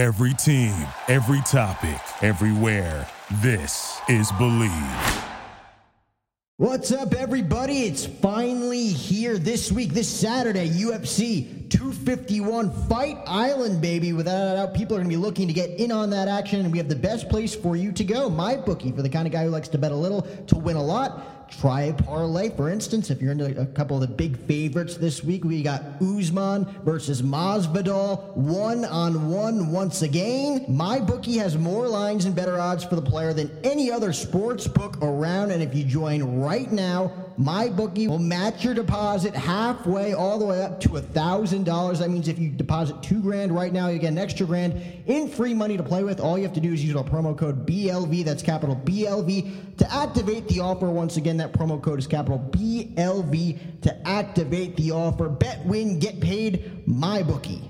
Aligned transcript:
Every 0.00 0.32
team, 0.32 0.74
every 1.08 1.42
topic, 1.42 2.00
everywhere. 2.22 3.06
This 3.42 4.00
is 4.08 4.32
Believe. 4.38 4.72
What's 6.56 6.90
up, 6.90 7.12
everybody? 7.12 7.82
It's 7.82 8.06
finally 8.06 8.86
here 8.86 9.36
this 9.36 9.70
week, 9.70 9.92
this 9.92 10.08
Saturday, 10.08 10.70
UFC 10.70 11.68
251 11.68 12.70
Fight 12.88 13.18
Island, 13.26 13.82
baby. 13.82 14.14
Without 14.14 14.52
a 14.52 14.56
doubt, 14.56 14.74
people 14.74 14.96
are 14.96 15.00
going 15.00 15.10
to 15.10 15.14
be 15.14 15.20
looking 15.20 15.46
to 15.48 15.52
get 15.52 15.78
in 15.78 15.92
on 15.92 16.08
that 16.08 16.28
action, 16.28 16.60
and 16.60 16.72
we 16.72 16.78
have 16.78 16.88
the 16.88 16.96
best 16.96 17.28
place 17.28 17.54
for 17.54 17.76
you 17.76 17.92
to 17.92 18.02
go. 18.02 18.30
My 18.30 18.56
bookie, 18.56 18.92
for 18.92 19.02
the 19.02 19.10
kind 19.10 19.26
of 19.26 19.34
guy 19.34 19.44
who 19.44 19.50
likes 19.50 19.68
to 19.68 19.76
bet 19.76 19.92
a 19.92 19.96
little 19.96 20.22
to 20.22 20.56
win 20.56 20.76
a 20.76 20.82
lot. 20.82 21.39
Try 21.50 21.82
a 21.82 21.92
parlay, 21.92 22.50
for 22.50 22.70
instance, 22.70 23.10
if 23.10 23.20
you're 23.20 23.32
into 23.32 23.60
a 23.60 23.66
couple 23.66 24.00
of 24.00 24.08
the 24.08 24.14
big 24.14 24.38
favorites 24.46 24.96
this 24.96 25.22
week. 25.24 25.44
We 25.44 25.62
got 25.62 25.82
Usman 26.00 26.64
versus 26.84 27.22
Masvidal, 27.22 28.34
one 28.36 28.84
on 28.84 29.28
one 29.28 29.70
once 29.70 30.02
again. 30.02 30.64
My 30.68 31.00
bookie 31.00 31.36
has 31.38 31.58
more 31.58 31.88
lines 31.88 32.24
and 32.24 32.34
better 32.34 32.58
odds 32.58 32.84
for 32.84 32.94
the 32.94 33.02
player 33.02 33.32
than 33.32 33.50
any 33.64 33.90
other 33.90 34.12
sports 34.12 34.66
book 34.66 34.96
around, 35.02 35.50
and 35.50 35.62
if 35.62 35.74
you 35.74 35.84
join 35.84 36.40
right 36.40 36.70
now, 36.70 37.12
my 37.40 37.70
bookie 37.70 38.06
will 38.06 38.18
match 38.18 38.62
your 38.62 38.74
deposit 38.74 39.34
halfway, 39.34 40.12
all 40.12 40.38
the 40.38 40.44
way 40.44 40.62
up 40.62 40.78
to 40.80 40.98
a 40.98 41.00
thousand 41.00 41.64
dollars. 41.64 42.00
That 42.00 42.10
means 42.10 42.28
if 42.28 42.38
you 42.38 42.50
deposit 42.50 43.02
two 43.02 43.22
grand 43.22 43.54
right 43.54 43.72
now, 43.72 43.88
you 43.88 43.98
get 43.98 44.12
an 44.12 44.18
extra 44.18 44.44
grand 44.44 44.74
in 45.06 45.26
free 45.26 45.54
money 45.54 45.78
to 45.78 45.82
play 45.82 46.04
with. 46.04 46.20
All 46.20 46.36
you 46.36 46.44
have 46.44 46.52
to 46.52 46.60
do 46.60 46.74
is 46.74 46.84
use 46.84 46.94
our 46.94 47.02
promo 47.02 47.34
code 47.36 47.66
BLV. 47.66 48.26
That's 48.26 48.42
capital 48.42 48.76
BLV 48.76 49.78
to 49.78 49.90
activate 49.90 50.48
the 50.48 50.60
offer. 50.60 50.90
Once 50.90 51.16
again, 51.16 51.38
that 51.38 51.54
promo 51.54 51.80
code 51.80 51.98
is 51.98 52.06
capital 52.06 52.38
BLV 52.50 53.80
to 53.80 54.06
activate 54.06 54.76
the 54.76 54.90
offer. 54.90 55.30
Bet, 55.30 55.64
win, 55.64 55.98
get 55.98 56.20
paid. 56.20 56.86
My 56.86 57.22
bookie. 57.22 57.69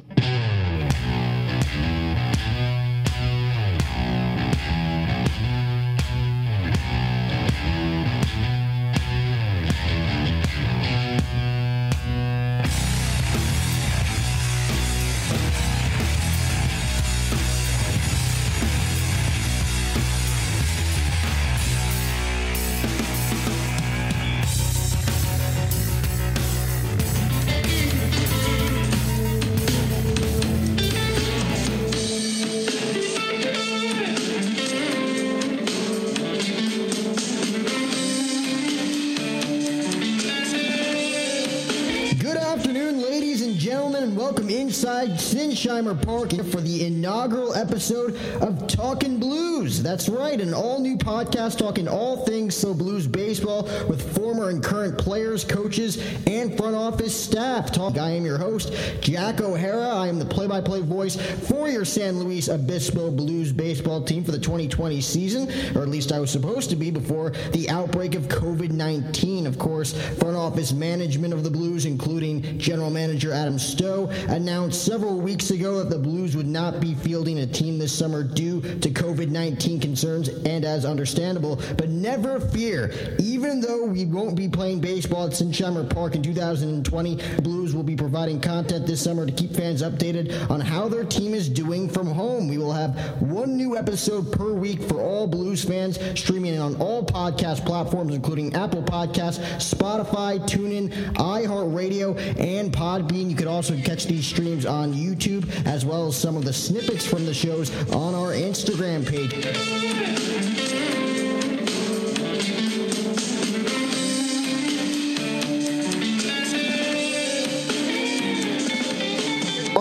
Inside 45.61 46.03
Park 46.07 46.33
for 46.51 46.61
the 46.63 46.87
inaugural 46.87 47.55
episode 47.55 48.16
of 48.41 48.66
Talking 48.66 49.19
Blues. 49.19 49.83
That's 49.83 50.09
right, 50.09 50.41
an 50.41 50.55
all 50.55 50.80
new 50.80 50.90
podcast 51.11 51.59
talking 51.59 51.89
all 51.89 52.25
things 52.25 52.55
so 52.55 52.73
blues 52.73 53.05
baseball 53.05 53.65
with 53.89 54.15
former 54.16 54.49
and 54.51 54.63
current 54.63 54.97
players, 54.97 55.43
coaches, 55.43 55.97
and 56.29 56.57
front 56.57 56.77
office 56.77 57.21
staff. 57.21 57.73
Talk. 57.73 57.99
I 57.99 58.11
am 58.11 58.25
your 58.25 58.39
host, 58.39 58.73
Jack 59.01 59.41
O'Hara. 59.41 59.89
I 59.89 60.07
am 60.07 60.21
the 60.21 60.25
play 60.25 60.47
by 60.47 60.61
play 60.61 60.83
voice 60.83 61.17
for 61.49 61.69
your 61.69 61.85
San 61.85 62.21
Luis 62.21 62.49
Obispo 62.49 63.11
Blues 63.11 63.52
baseball 63.52 64.05
team 64.05 64.22
for 64.22 64.31
the 64.31 64.39
2020 64.39 65.00
season, 65.00 65.49
or 65.77 65.83
at 65.83 65.89
least 65.89 66.12
I 66.12 66.21
was 66.21 66.31
supposed 66.31 66.71
to 66.71 66.77
be 66.77 66.93
before 66.93 67.31
the 67.50 67.69
outbreak 67.71 68.15
of 68.15 68.28
COVID 68.28 68.71
19. 68.71 69.49
Of 69.49 69.59
course, 69.59 69.93
front 70.19 70.37
office 70.37 70.73
management 70.73 71.34
of 71.34 71.43
the 71.43 71.51
Blues, 71.51 71.87
including 71.87 72.57
general 72.61 72.91
manager 72.91 73.33
Adam 73.33 73.59
Stowe, 73.59 74.07
announced 74.29 74.84
several 74.84 75.19
weeks 75.19 75.51
ago 75.51 75.79
that 75.79 75.91
the 75.91 75.99
Blues 75.99 76.37
would 76.37 76.47
not 76.47 76.79
be 76.79 76.95
fielding 76.95 77.41
a 77.41 77.47
team 77.49 77.81
this 77.81 77.93
summer 77.93 78.23
due 78.23 78.61
to 78.61 78.91
COVID 78.91 79.29
19 79.29 79.81
concerns, 79.81 80.29
and 80.29 80.65
as 80.65 80.84
understandable. 81.00 81.56
But 81.78 81.88
never 81.88 82.38
fear, 82.38 82.93
even 83.19 83.61
though 83.61 83.87
we 83.87 84.05
won't 84.05 84.37
be 84.37 84.49
playing 84.49 84.81
baseball 84.81 85.27
at 85.27 85.33
Sinsheimer 85.33 85.88
Park 85.88 86.15
in 86.15 86.22
2020, 86.22 87.41
Blues 87.41 87.75
will 87.75 87.83
be 87.83 87.97
providing 87.97 88.38
content 88.38 88.87
this 88.87 89.03
summer 89.03 89.25
to 89.25 89.33
keep 89.33 89.55
fans 89.55 89.81
updated 89.83 90.50
on 90.50 90.60
how 90.60 90.89
their 90.89 91.05
team 91.05 91.33
is 91.33 91.49
doing 91.49 91.89
from 91.89 92.06
home. 92.06 92.49
We 92.49 92.59
will 92.59 92.72
have 92.72 92.99
one 93.22 93.56
new 93.56 93.78
episode 93.78 94.31
per 94.31 94.53
week 94.53 94.83
for 94.83 95.00
all 95.00 95.27
Blues 95.27 95.65
fans, 95.65 95.99
streaming 96.21 96.59
on 96.59 96.77
all 96.77 97.03
podcast 97.03 97.65
platforms, 97.65 98.15
including 98.15 98.55
Apple 98.55 98.83
Podcasts, 98.83 99.41
Spotify, 99.56 100.39
TuneIn, 100.39 100.91
iHeartRadio, 101.15 102.15
and 102.39 102.71
Podbean. 102.71 103.31
You 103.31 103.37
could 103.37 103.47
also 103.47 103.75
catch 103.78 104.05
these 104.05 104.27
streams 104.27 104.66
on 104.66 104.93
YouTube, 104.93 105.49
as 105.65 105.87
well 105.87 106.09
as 106.09 106.16
some 106.16 106.37
of 106.37 106.44
the 106.44 106.53
snippets 106.53 107.06
from 107.06 107.25
the 107.25 107.33
shows 107.33 107.71
on 107.91 108.15
our 108.15 108.33
Instagram 108.33 109.09
page. 109.09 110.90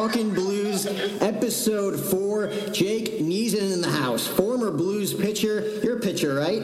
Talking 0.09 0.34
Blues, 0.34 0.88
episode 1.22 2.00
four. 2.00 2.47
Jake 2.72 3.20
Niezen 3.20 3.74
in 3.74 3.80
the 3.80 3.92
house, 3.92 4.25
former 4.25 4.72
Blues 4.72 5.14
pitcher. 5.14 5.80
You're 5.84 5.97
a 5.97 6.00
pitcher, 6.00 6.34
right? 6.34 6.64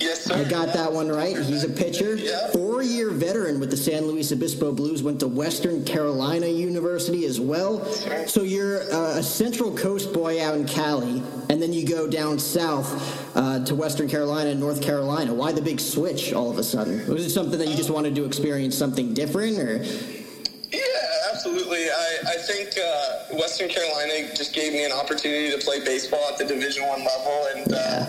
Yes, 0.00 0.24
sir. 0.24 0.34
I 0.34 0.42
got 0.42 0.72
that 0.74 0.92
one 0.92 1.08
right. 1.08 1.36
He's 1.36 1.62
a 1.62 1.68
pitcher. 1.68 2.16
Yeah. 2.16 2.50
Four 2.50 2.82
year 2.82 3.10
veteran 3.10 3.60
with 3.60 3.70
the 3.70 3.76
San 3.76 4.06
Luis 4.06 4.32
Obispo 4.32 4.72
Blues. 4.72 5.00
Went 5.00 5.20
to 5.20 5.28
Western 5.28 5.84
Carolina 5.84 6.48
University 6.48 7.24
as 7.24 7.38
well. 7.38 7.84
So 8.26 8.42
you're 8.42 8.82
uh, 8.92 9.18
a 9.18 9.22
Central 9.22 9.72
Coast 9.76 10.12
boy 10.12 10.42
out 10.44 10.56
in 10.56 10.66
Cali, 10.66 11.22
and 11.50 11.62
then 11.62 11.72
you 11.72 11.86
go 11.86 12.08
down 12.08 12.40
south 12.40 13.36
uh, 13.36 13.64
to 13.64 13.76
Western 13.76 14.08
Carolina 14.08 14.50
and 14.50 14.58
North 14.58 14.82
Carolina. 14.82 15.32
Why 15.32 15.52
the 15.52 15.62
big 15.62 15.78
switch 15.78 16.32
all 16.32 16.50
of 16.50 16.58
a 16.58 16.64
sudden? 16.64 17.06
Was 17.06 17.24
it 17.24 17.30
something 17.30 17.60
that 17.60 17.68
you 17.68 17.76
just 17.76 17.90
wanted 17.90 18.16
to 18.16 18.24
experience 18.24 18.76
something 18.76 19.14
different, 19.14 19.56
or? 19.60 19.84
Absolutely. 21.44 21.90
I, 21.90 22.18
I 22.28 22.36
think 22.36 22.78
uh, 22.78 23.34
Western 23.36 23.68
Carolina 23.68 24.32
just 24.32 24.54
gave 24.54 24.72
me 24.72 24.84
an 24.84 24.92
opportunity 24.92 25.50
to 25.50 25.58
play 25.58 25.84
baseball 25.84 26.24
at 26.30 26.38
the 26.38 26.44
Division 26.44 26.86
One 26.86 27.00
level, 27.00 27.48
and 27.56 27.72
uh, 27.72 28.06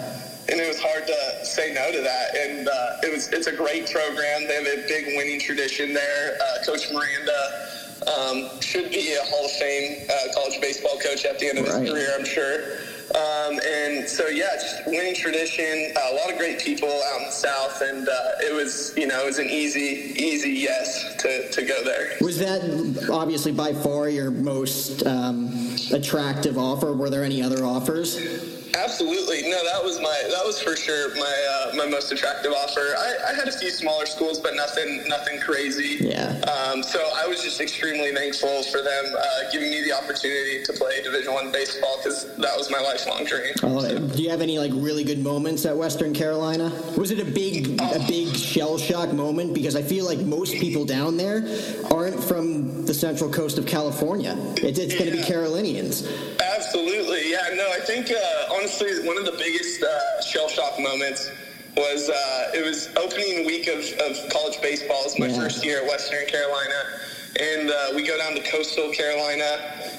and 0.49 0.59
it 0.61 0.67
was 0.67 0.79
hard 0.79 1.07
to 1.07 1.43
say 1.45 1.73
no 1.73 1.91
to 1.91 2.01
that. 2.01 2.35
And 2.37 2.67
uh, 2.67 2.97
it 3.01 3.11
was 3.11 3.33
it's 3.33 3.47
a 3.47 3.51
great 3.55 3.89
program. 3.91 4.47
They 4.47 4.53
have 4.53 4.67
a 4.67 4.85
big 4.87 5.17
winning 5.17 5.39
tradition 5.39 5.93
there. 5.95 6.37
Uh, 6.39 6.63
coach 6.63 6.91
Moranda 6.93 7.69
um, 8.05 8.61
should 8.61 8.91
be 8.91 9.15
a 9.15 9.25
Hall 9.25 9.45
of 9.45 9.51
Fame 9.53 10.05
uh, 10.11 10.33
college 10.35 10.61
baseball 10.61 10.99
coach 10.99 11.25
at 11.25 11.39
the 11.39 11.49
end 11.49 11.57
of 11.57 11.65
Right. 11.65 11.81
his 11.81 11.89
career, 11.89 12.09
I'm 12.13 12.25
sure. 12.25 12.77
Um, 13.11 13.59
and 13.65 14.07
so 14.07 14.27
yeah, 14.27 14.47
just 14.55 14.87
winning 14.87 15.15
tradition. 15.15 15.93
Uh, 15.95 16.13
a 16.13 16.15
lot 16.15 16.31
of 16.31 16.37
great 16.37 16.59
people 16.59 16.89
out 16.89 17.19
in 17.19 17.25
the 17.25 17.31
South, 17.31 17.81
and 17.81 18.07
uh, 18.07 18.13
it 18.39 18.53
was 18.53 18.93
you 18.97 19.07
know 19.07 19.21
it 19.23 19.25
was 19.25 19.39
an 19.39 19.49
easy 19.49 20.13
easy 20.17 20.51
yes 20.51 21.15
to, 21.17 21.49
to 21.51 21.61
go 21.63 21.83
there. 21.83 22.17
Was 22.21 22.39
that 22.39 23.09
obviously 23.11 23.51
by 23.51 23.73
far 23.73 24.09
your 24.09 24.31
most 24.31 25.05
um, 25.05 25.75
attractive 25.91 26.57
offer? 26.57 26.93
Were 26.93 27.09
there 27.09 27.23
any 27.23 27.41
other 27.41 27.65
offers? 27.65 28.62
Absolutely, 28.75 29.43
no. 29.43 29.63
That 29.63 29.83
was 29.83 29.99
my 30.01 30.23
that 30.29 30.45
was 30.45 30.61
for 30.61 30.75
sure 30.75 31.13
my 31.15 31.69
uh, 31.71 31.75
my 31.75 31.85
most 31.85 32.11
attractive 32.11 32.51
offer. 32.51 32.95
I, 32.97 33.31
I 33.31 33.33
had 33.33 33.47
a 33.47 33.51
few 33.51 33.69
smaller 33.69 34.05
schools, 34.05 34.39
but 34.39 34.55
nothing 34.55 35.07
nothing 35.07 35.39
crazy. 35.39 35.97
Yeah. 35.99 36.41
Um, 36.47 36.83
so 36.83 36.99
I 37.15 37.27
was 37.27 37.41
just 37.41 37.61
extremely 37.61 38.13
thankful 38.13 38.63
for 38.63 38.81
them 38.81 39.05
uh, 39.17 39.51
giving 39.51 39.69
me 39.69 39.83
the 39.83 39.93
opportunity 39.93 40.63
to 40.63 40.73
play 40.73 41.01
Division 41.01 41.33
One 41.33 41.51
baseball 41.51 41.97
because 42.03 42.35
that 42.37 42.57
was 42.57 42.69
my 42.71 42.79
lifelong 42.79 43.25
dream. 43.25 43.53
Oh, 43.63 43.97
do 43.99 44.21
you 44.21 44.29
have 44.29 44.41
any 44.41 44.59
like 44.59 44.71
really 44.73 45.03
good 45.03 45.23
moments 45.23 45.65
at 45.65 45.75
Western 45.75 46.13
Carolina? 46.13 46.71
Was 46.97 47.11
it 47.11 47.19
a 47.19 47.25
big, 47.25 47.81
a 47.81 48.03
big 48.07 48.35
shell 48.35 48.77
shock 48.77 49.13
moment? 49.13 49.53
Because 49.53 49.75
I 49.75 49.81
feel 49.81 50.05
like 50.05 50.19
most 50.19 50.53
people 50.55 50.85
down 50.85 51.17
there 51.17 51.43
aren't 51.91 52.21
from 52.23 52.85
the 52.85 52.93
central 52.93 53.29
coast 53.29 53.57
of 53.57 53.65
California. 53.65 54.35
It's, 54.57 54.79
it's 54.79 54.97
going 54.97 55.11
to 55.11 55.17
be 55.17 55.23
Carolinians. 55.23 56.07
Absolutely, 56.39 57.31
yeah. 57.31 57.49
No, 57.55 57.69
I 57.71 57.79
think 57.79 58.11
uh, 58.11 58.53
honestly 58.63 59.05
one 59.05 59.17
of 59.17 59.25
the 59.25 59.33
biggest 59.33 59.83
uh, 59.83 60.21
shell 60.21 60.47
shock 60.47 60.79
moments 60.79 61.29
was 61.75 62.09
uh, 62.09 62.51
it 62.53 62.63
was 62.63 62.87
opening 62.95 63.45
week 63.45 63.67
of, 63.67 63.79
of 63.99 64.29
college 64.31 64.61
baseball. 64.61 65.01
It 65.01 65.05
was 65.05 65.19
my 65.19 65.25
Yeah. 65.27 65.35
first 65.41 65.65
year 65.65 65.79
at 65.81 65.87
Western 65.87 66.25
Carolina, 66.27 66.73
and 67.39 67.69
uh, 67.71 67.87
we 67.95 68.05
go 68.05 68.17
down 68.17 68.33
to 68.35 68.41
Coastal 68.43 68.91
Carolina. 68.91 69.57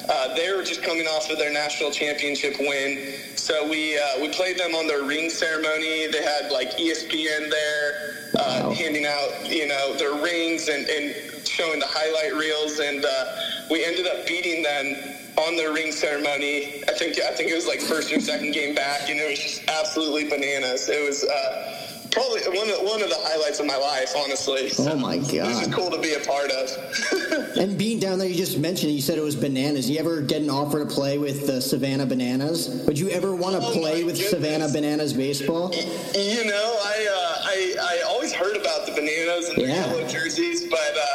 Uh, 0.09 0.35
they 0.37 0.53
were 0.55 0.63
just 0.63 0.83
coming 0.83 1.07
off 1.07 1.31
of 1.31 1.39
their 1.39 1.53
national 1.53 1.91
championship 1.91 2.55
win, 2.61 3.13
so 3.37 3.69
we 3.69 3.99
uh, 3.99 4.21
we 4.21 4.29
played 4.29 4.59
them 4.59 4.75
on 4.75 4.87
their 4.87 5.03
ring 5.03 5.31
ceremony. 5.31 6.07
They 6.07 6.23
had 6.23 6.51
like 6.53 6.71
ESPN 6.77 7.51
there, 7.51 8.31
uh, 8.39 8.61
Wow. 8.65 8.71
handing 8.75 9.07
out 9.07 9.51
you 9.51 9.67
know 9.67 9.95
their 9.97 10.15
rings 10.15 10.69
and, 10.69 10.87
and 10.87 11.15
showing 11.47 11.81
the 11.81 11.87
highlight 11.89 12.35
reels, 12.37 12.79
and 12.79 13.05
uh, 13.05 13.37
we 13.71 13.85
ended 13.85 14.07
up 14.07 14.27
beating 14.27 14.63
them 14.63 14.95
on 15.39 15.57
their 15.57 15.73
ring 15.73 15.91
ceremony. 15.91 16.83
I 16.89 16.93
think 16.93 17.19
I 17.21 17.33
think 17.33 17.51
it 17.51 17.55
was 17.55 17.67
like 17.67 17.81
first 17.81 18.13
or 18.13 18.21
second 18.21 18.53
game 18.53 18.75
back, 18.75 19.09
and 19.11 19.19
it 19.19 19.29
was 19.29 19.39
just 19.41 19.69
absolutely 19.69 20.25
bananas. 20.29 20.89
It 20.89 21.05
was. 21.05 21.25
Uh, 21.25 21.81
probably 22.15 22.41
one 22.57 22.71
of, 22.71 22.79
one 22.87 23.03
of 23.03 23.09
the 23.09 23.19
highlights 23.19 23.61
of 23.61 23.67
my 23.67 23.77
life, 23.77 24.13
honestly. 24.17 24.69
So 24.71 24.93
oh 24.93 24.97
my 24.97 25.17
god, 25.33 25.33
it 25.33 25.41
was 25.41 25.75
cool 25.75 25.91
to 25.91 26.01
be 26.01 26.15
a 26.15 26.21
part 26.21 26.51
of. 26.51 27.57
and 27.59 27.77
being 27.77 27.99
down 27.99 28.19
there, 28.19 28.29
you 28.29 28.37
just 28.37 28.59
mentioned 28.59 28.93
you 28.93 29.03
said 29.03 29.19
it 29.19 29.23
was 29.23 29.37
bananas. 29.37 29.91
You 29.91 29.99
ever 29.99 30.21
get 30.21 30.41
an 30.43 30.51
offer 30.51 30.79
to 30.79 30.87
play 30.87 31.19
with 31.19 31.47
the 31.47 31.61
Savannah 31.61 32.07
Bananas? 32.07 32.85
Would 32.87 32.99
you 32.99 33.11
ever 33.11 33.35
want 33.35 33.61
to 33.61 33.67
oh 33.67 33.73
play 33.73 34.05
with 34.05 34.15
goodness. 34.15 34.31
Savannah 34.31 34.69
Bananas 34.73 35.13
baseball? 35.13 35.75
You 36.15 36.45
know, 36.45 36.79
I, 36.85 37.09
uh, 37.11 37.43
I 37.45 37.75
I 37.81 38.03
always 38.09 38.33
heard 38.33 38.57
about 38.57 38.87
the 38.87 38.93
Bananas 38.93 39.49
and 39.51 39.59
yeah. 39.59 39.67
the 39.67 39.97
yellow 39.97 40.09
jerseys, 40.09 40.69
but. 40.69 40.79
Uh, 40.97 41.14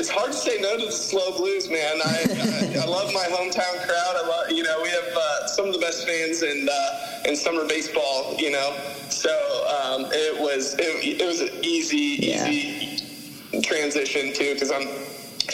it's 0.00 0.08
hard 0.08 0.32
to 0.32 0.38
say 0.38 0.58
no 0.60 0.78
to 0.78 0.86
the 0.86 0.92
SLO 0.92 1.36
blues, 1.36 1.68
man. 1.68 2.00
I, 2.02 2.24
I, 2.78 2.82
I, 2.82 2.86
love 2.86 3.12
my 3.12 3.24
hometown 3.24 3.86
crowd. 3.86 4.16
I 4.16 4.26
love, 4.26 4.50
you 4.50 4.62
know, 4.62 4.80
we 4.82 4.88
have 4.88 5.14
uh, 5.14 5.46
some 5.46 5.66
of 5.66 5.74
the 5.74 5.78
best 5.78 6.06
fans 6.06 6.42
in 6.42 6.68
uh, 6.72 7.22
in 7.26 7.36
summer 7.36 7.68
baseball. 7.68 8.34
You 8.38 8.50
know, 8.50 8.74
so 9.10 9.30
um, 9.84 10.06
it 10.10 10.40
was 10.40 10.74
it, 10.78 11.20
it 11.20 11.26
was 11.26 11.42
an 11.42 11.50
easy 11.62 12.18
yeah. 12.18 12.48
easy 12.48 13.60
transition 13.60 14.32
too 14.32 14.54
because 14.54 14.72
I'm 14.72 14.88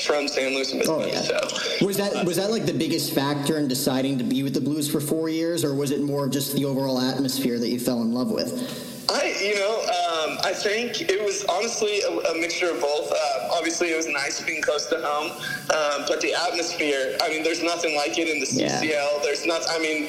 from 0.04 0.28
San 0.28 0.54
Luis 0.54 0.72
Obispo. 0.72 1.02
Oh, 1.02 1.06
yeah. 1.06 1.20
So, 1.22 1.84
was 1.84 1.96
that 1.96 2.25
was 2.25 2.37
that 2.37 2.52
like 2.52 2.66
the 2.66 2.75
biggest 2.75 3.14
factor 3.14 3.58
in 3.58 3.66
deciding 3.66 4.16
to 4.19 4.25
be 4.25 4.44
with 4.44 4.54
the 4.54 4.60
Blues 4.60 4.88
for 4.88 5.00
four 5.00 5.28
years, 5.28 5.64
or 5.64 5.75
was 5.75 5.90
it 5.90 6.02
more 6.02 6.26
of 6.26 6.31
just 6.31 6.54
the 6.54 6.64
overall 6.66 7.00
atmosphere 7.00 7.58
that 7.58 7.69
you 7.69 7.81
fell 7.81 8.00
in 8.02 8.12
love 8.12 8.31
with? 8.31 8.95
I, 9.08 9.37
you 9.41 9.55
know, 9.55 9.81
um, 9.82 10.38
I 10.44 10.53
think 10.53 11.03
it 11.03 11.23
was 11.23 11.44
honestly 11.44 12.00
a, 12.00 12.11
a 12.11 12.41
mixture 12.41 12.70
of 12.70 12.81
both. 12.81 13.12
Uh, 13.12 13.49
obviously, 13.53 13.93
it 13.93 13.97
was 13.97 14.08
nice 14.08 14.43
being 14.43 14.62
close 14.62 14.87
to 14.87 15.00
home, 15.00 15.31
um, 15.31 16.05
but 16.08 16.20
the 16.20 16.35
atmosphere. 16.35 17.17
I 17.23 17.29
mean, 17.29 17.43
there's 17.43 17.62
nothing 17.62 17.94
like 17.97 18.19
it 18.19 18.29
in 18.29 18.41
the 18.41 18.47
CCL. 18.47 18.82
Yeah. 18.82 19.06
There's 19.23 19.47
not. 19.47 19.62
I 19.69 19.79
mean, 19.79 20.08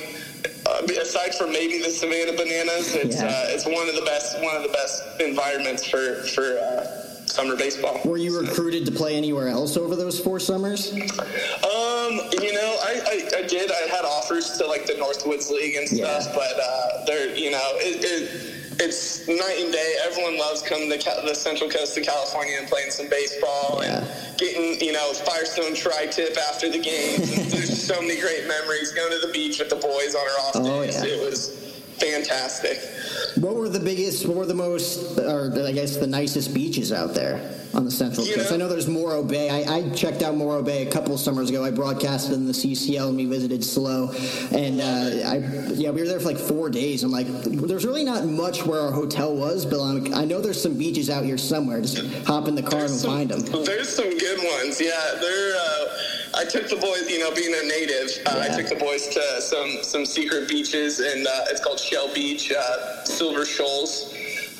uh, 0.66 1.02
aside 1.02 1.36
from 1.36 1.52
maybe 1.52 1.80
the 1.80 1.90
Savannah 1.90 2.36
Bananas, 2.36 2.96
it's 2.96 3.22
yeah. 3.22 3.28
uh, 3.28 3.54
it's 3.54 3.66
one 3.66 3.88
of 3.88 3.96
the 3.96 4.06
best 4.06 4.42
one 4.42 4.56
of 4.56 4.64
the 4.64 4.70
best 4.70 5.04
environments 5.20 5.86
for 5.86 6.24
for. 6.24 6.58
Uh, 6.58 7.04
summer 7.28 7.58
baseball. 7.58 8.00
Were 8.04 8.18
you 8.18 8.40
recruited 8.40 8.86
to 8.88 8.92
play 8.92 9.16
anywhere 9.16 9.48
else 9.48 9.78
over 9.78 9.96
those 9.96 10.20
four 10.20 10.40
summers? 10.40 10.92
Um, 10.94 11.00
you 12.42 12.54
know, 12.54 12.78
I, 12.82 13.02
I, 13.06 13.40
I 13.40 13.42
did. 13.44 13.70
I 13.70 13.88
had 13.92 14.06
offers 14.06 14.58
to 14.58 14.66
like 14.66 14.88
the 14.88 14.94
Northwoods 14.94 15.52
League 15.52 15.76
and 15.76 15.88
stuff, 15.88 16.26
yeah. 16.26 16.34
but 16.34 16.54
uh, 16.60 17.06
they're 17.06 17.36
you 17.36 17.52
know 17.52 17.72
it, 17.76 18.04
it 18.04 18.58
it's 18.80 19.28
night 19.28 19.58
and 19.60 19.72
day. 19.72 19.96
Everyone 20.06 20.38
loves 20.38 20.62
coming 20.62 20.90
to 20.90 20.98
the 21.26 21.34
Central 21.34 21.70
Coast 21.70 21.98
of 21.98 22.04
California 22.04 22.58
and 22.60 22.68
playing 22.68 22.92
some 22.92 23.10
baseball 23.10 23.82
yeah. 23.82 24.04
and 24.04 24.38
getting, 24.38 24.80
you 24.80 24.94
know, 24.94 25.14
Firestone 25.14 25.76
tri-tip 25.76 26.38
after 26.50 26.70
the 26.70 26.80
games. 26.80 27.52
there's 27.52 27.82
so 27.82 28.00
many 28.02 28.20
great 28.20 28.48
memories 28.48 28.92
going 28.92 29.12
to 29.12 29.26
the 29.26 29.34
beach 29.34 29.60
with 29.60 29.70
the 29.70 29.76
boys 29.76 30.16
on 30.16 30.22
our 30.22 30.40
off 30.48 30.56
oh, 30.56 30.84
days. 30.84 30.96
Yeah. 30.96 31.12
It 31.12 31.30
was 31.30 31.67
fantastic. 32.00 32.80
What 33.42 33.56
were 33.56 33.70
the 33.70 33.80
biggest, 33.80 34.26
what 34.26 34.38
were 34.38 34.46
the 34.46 34.54
most, 34.54 35.18
or 35.20 35.52
I 35.66 35.72
guess 35.72 35.98
the 35.98 36.08
nicest 36.08 36.54
beaches 36.54 36.92
out 36.92 37.14
there? 37.14 37.58
on 37.74 37.86
the 37.86 37.92
Central 37.92 38.26
you 38.26 38.36
Coast. 38.36 38.50
Know, 38.50 38.56
I 38.56 38.60
know 38.60 38.68
there's 38.68 38.88
Morro 38.88 39.24
Bay. 39.24 39.50
I, 39.50 39.78
I, 39.78 39.90
checked 39.90 40.24
out 40.24 40.36
Morro 40.36 40.64
Bay 40.64 40.86
a 40.86 40.92
couple 40.92 41.18
summers 41.18 41.50
ago. 41.50 41.64
I 41.64 41.72
broadcasted 41.72 42.34
in 42.34 42.46
the 42.46 42.52
CCL 42.52 43.10
and 43.10 43.18
we 43.18 43.26
visited 43.26 43.64
SLO, 43.64 44.12
and 44.52 44.82
uh, 44.82 45.30
I 45.30 45.38
yeah 45.74 45.92
we 45.92 46.02
were 46.02 46.08
there 46.08 46.20
for 46.20 46.26
like 46.26 46.38
four 46.38 46.70
days. 46.70 47.04
I'm 47.04 47.12
like, 47.12 47.28
there's 47.28 47.86
really 47.86 48.04
not 48.04 48.26
much 48.26 48.66
where 48.66 48.82
our 48.82 48.92
hotel 48.92 49.36
was, 49.36 49.66
but 49.66 49.82
I'm, 49.82 50.14
i 50.14 50.26
know 50.26 50.42
there's 50.42 50.62
some 50.62 50.78
beaches 50.78 51.10
out 51.10 51.24
here 51.24 51.38
somewhere. 51.38 51.82
Just 51.82 52.00
hop 52.26 52.48
in 52.48 52.56
the 52.56 52.64
car 52.64 52.82
and 52.82 52.90
some, 52.90 53.12
find 53.12 53.30
them. 53.30 53.64
There's 53.64 53.96
some 53.96 54.18
good 54.18 54.40
ones. 54.40 54.82
Yeah, 54.82 54.92
they're. 55.22 55.56
Uh, 55.56 55.88
I 56.36 56.46
took 56.46 56.70
the 56.70 56.76
boys, 56.76 57.10
you 57.10 57.20
know, 57.20 57.34
being 57.34 57.54
a 57.54 57.66
native, 57.66 58.10
uh, 58.28 58.36
yeah. 58.36 58.54
I 58.54 58.56
took 58.56 58.70
the 58.70 58.76
boys 58.76 59.08
to 59.08 59.42
some 59.42 59.80
some 59.82 60.06
secret 60.06 60.48
beaches, 60.48 61.00
and 61.00 61.26
uh, 61.26 61.46
it's 61.50 61.64
called 61.64 61.80
Shell 61.88 62.14
Beach, 62.14 62.52
uh, 62.52 63.04
Silver 63.06 63.46
Shoals. 63.46 64.14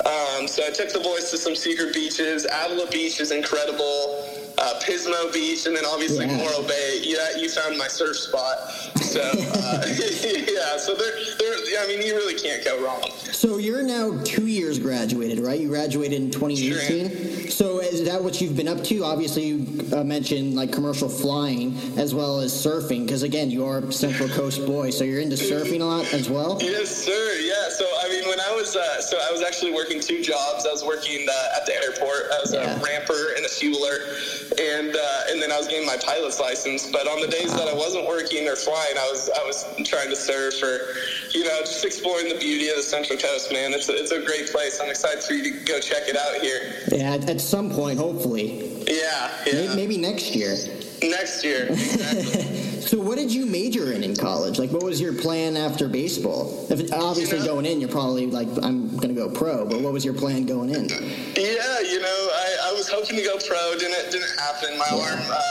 Um, 0.06 0.48
so 0.48 0.64
I 0.66 0.70
took 0.70 0.90
the 0.92 1.00
boys 1.00 1.30
to 1.30 1.36
some 1.36 1.54
secret 1.54 1.92
beaches. 1.92 2.46
Avila 2.50 2.88
Beach 2.90 3.20
is 3.20 3.32
incredible. 3.32 4.27
Uh, 4.58 4.80
Pismo 4.80 5.32
Beach, 5.32 5.66
and 5.66 5.76
then 5.76 5.84
obviously 5.84 6.26
yeah. 6.26 6.36
Morro 6.36 6.66
Bay. 6.66 7.00
Yeah, 7.02 7.36
you 7.36 7.48
found 7.48 7.78
my 7.78 7.86
surf 7.86 8.16
spot. 8.16 8.58
So 8.96 9.20
uh, 9.20 9.32
yeah, 9.86 10.76
so 10.76 10.94
they're, 10.94 11.14
they're. 11.38 11.80
I 11.80 11.86
mean, 11.86 12.02
you 12.02 12.14
really 12.16 12.34
can't 12.34 12.64
go 12.64 12.84
wrong. 12.84 13.08
So 13.32 13.58
you're 13.58 13.84
now 13.84 14.20
two 14.24 14.46
years 14.48 14.80
graduated, 14.80 15.38
right? 15.38 15.60
You 15.60 15.68
graduated 15.68 16.20
in 16.20 16.30
2018. 16.32 17.08
Sure. 17.08 17.50
So 17.50 17.78
is 17.78 18.04
that 18.06 18.22
what 18.22 18.40
you've 18.40 18.56
been 18.56 18.66
up 18.66 18.82
to? 18.84 19.04
Obviously, 19.04 19.44
you 19.44 19.86
uh, 19.92 20.02
mentioned 20.02 20.56
like 20.56 20.72
commercial 20.72 21.08
flying 21.08 21.76
as 21.96 22.14
well 22.14 22.40
as 22.40 22.52
surfing, 22.52 23.04
because 23.04 23.22
again, 23.22 23.50
you 23.50 23.64
are 23.64 23.78
a 23.78 23.92
Central 23.92 24.28
Coast 24.28 24.66
boy, 24.66 24.90
so 24.90 25.04
you're 25.04 25.20
into 25.20 25.36
surfing 25.36 25.80
a 25.80 25.84
lot 25.84 26.12
as 26.12 26.28
well. 26.28 26.58
Yes, 26.60 26.90
sir. 26.90 27.38
Yeah. 27.40 27.68
So 27.70 27.86
I 28.02 28.08
mean, 28.08 28.28
when 28.28 28.40
I 28.40 28.52
was 28.54 28.74
uh, 28.74 29.00
so 29.00 29.18
I 29.18 29.30
was 29.30 29.42
actually 29.42 29.72
working 29.72 30.00
two 30.00 30.22
jobs. 30.22 30.66
I 30.66 30.72
was 30.72 30.84
working 30.84 31.26
uh, 31.28 31.56
at 31.56 31.66
the 31.66 31.74
airport. 31.74 32.30
I 32.32 32.40
was 32.40 32.52
yeah. 32.52 32.76
a 32.76 32.82
ramper 32.82 33.36
and 33.36 33.44
a 33.44 33.48
fueler, 33.48 34.47
and 34.58 34.94
uh, 34.94 35.30
and 35.30 35.42
then 35.42 35.52
I 35.52 35.58
was 35.58 35.68
getting 35.68 35.86
my 35.86 35.96
pilot's 35.96 36.40
license. 36.40 36.90
But 36.90 37.06
on 37.06 37.20
the 37.20 37.28
days 37.28 37.54
that 37.54 37.68
I 37.68 37.74
wasn't 37.74 38.06
working 38.06 38.48
or 38.48 38.56
flying, 38.56 38.96
I 38.96 39.08
was 39.10 39.30
I 39.30 39.44
was 39.44 39.64
trying 39.84 40.08
to 40.08 40.16
surf 40.16 40.62
or 40.62 40.94
you 41.36 41.44
know 41.44 41.60
just 41.60 41.84
exploring 41.84 42.28
the 42.28 42.38
beauty 42.38 42.68
of 42.68 42.76
the 42.76 42.82
Central 42.82 43.18
Coast 43.18 43.52
man. 43.52 43.72
It's 43.72 43.88
a, 43.88 43.96
it's 43.96 44.12
a 44.12 44.24
great 44.24 44.50
place. 44.50 44.80
I'm 44.80 44.90
excited 44.90 45.22
for 45.22 45.34
you 45.34 45.52
to 45.52 45.64
go 45.64 45.80
check 45.80 46.08
it 46.08 46.16
out 46.16 46.40
here. 46.40 46.72
Yeah, 46.90 47.14
at 47.14 47.40
some 47.40 47.70
point, 47.70 47.98
hopefully. 47.98 48.78
Yeah, 48.86 49.30
yeah. 49.46 49.52
Maybe, 49.52 49.76
maybe 49.76 49.96
next 49.98 50.34
year. 50.34 50.56
Next 51.02 51.44
year. 51.44 51.68
Exactly. 51.98 52.80
so, 52.80 53.00
what 53.00 53.18
did 53.18 53.32
you 53.32 53.44
major 53.44 53.92
in 53.92 54.02
in 54.02 54.14
college? 54.14 54.58
Like, 54.58 54.70
what 54.70 54.82
was 54.82 55.00
your 55.00 55.12
plan 55.12 55.56
after 55.56 55.88
baseball? 55.88 56.66
If 56.70 56.92
obviously 56.92 57.38
you 57.38 57.44
know, 57.44 57.54
going 57.54 57.66
in, 57.66 57.80
you're 57.80 57.90
probably 57.90 58.26
like, 58.26 58.48
I'm 58.62 58.96
going 58.96 59.14
to 59.14 59.20
go 59.20 59.28
pro. 59.28 59.66
But 59.66 59.80
what 59.80 59.92
was 59.92 60.04
your 60.04 60.14
plan 60.14 60.46
going 60.46 60.70
in? 60.70 60.88
Yeah, 60.88 61.80
you 61.80 62.00
know, 62.00 62.30
was 62.78 62.88
hoping 62.88 63.16
to 63.16 63.22
go 63.22 63.36
pro. 63.46 63.74
Didn't 63.76 64.10
didn't 64.10 64.38
happen. 64.38 64.78
My 64.78 64.88
arm. 64.88 65.20
Uh, 65.28 65.42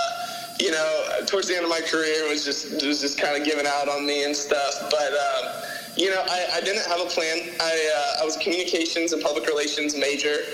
you 0.59 0.71
know, 0.71 1.21
towards 1.27 1.47
the 1.47 1.55
end 1.55 1.63
of 1.65 1.69
my 1.69 1.81
career 1.81 2.27
was 2.27 2.43
just 2.43 2.71
was 2.83 3.01
just 3.01 3.19
kind 3.19 3.39
of 3.39 3.45
giving 3.45 3.67
out 3.67 3.87
on 3.87 4.07
me 4.07 4.23
and 4.23 4.35
stuff. 4.35 4.89
But 4.89 5.13
um, 5.13 5.67
you 5.97 6.09
know, 6.09 6.23
I, 6.25 6.57
I 6.57 6.61
didn't 6.61 6.85
have 6.87 7.01
a 7.01 7.09
plan. 7.09 7.49
I, 7.59 8.17
uh, 8.17 8.21
I 8.21 8.25
was 8.25 8.37
a 8.37 8.39
communications 8.39 9.13
and 9.13 9.21
public 9.21 9.47
relations 9.47 9.97
major. 9.97 10.45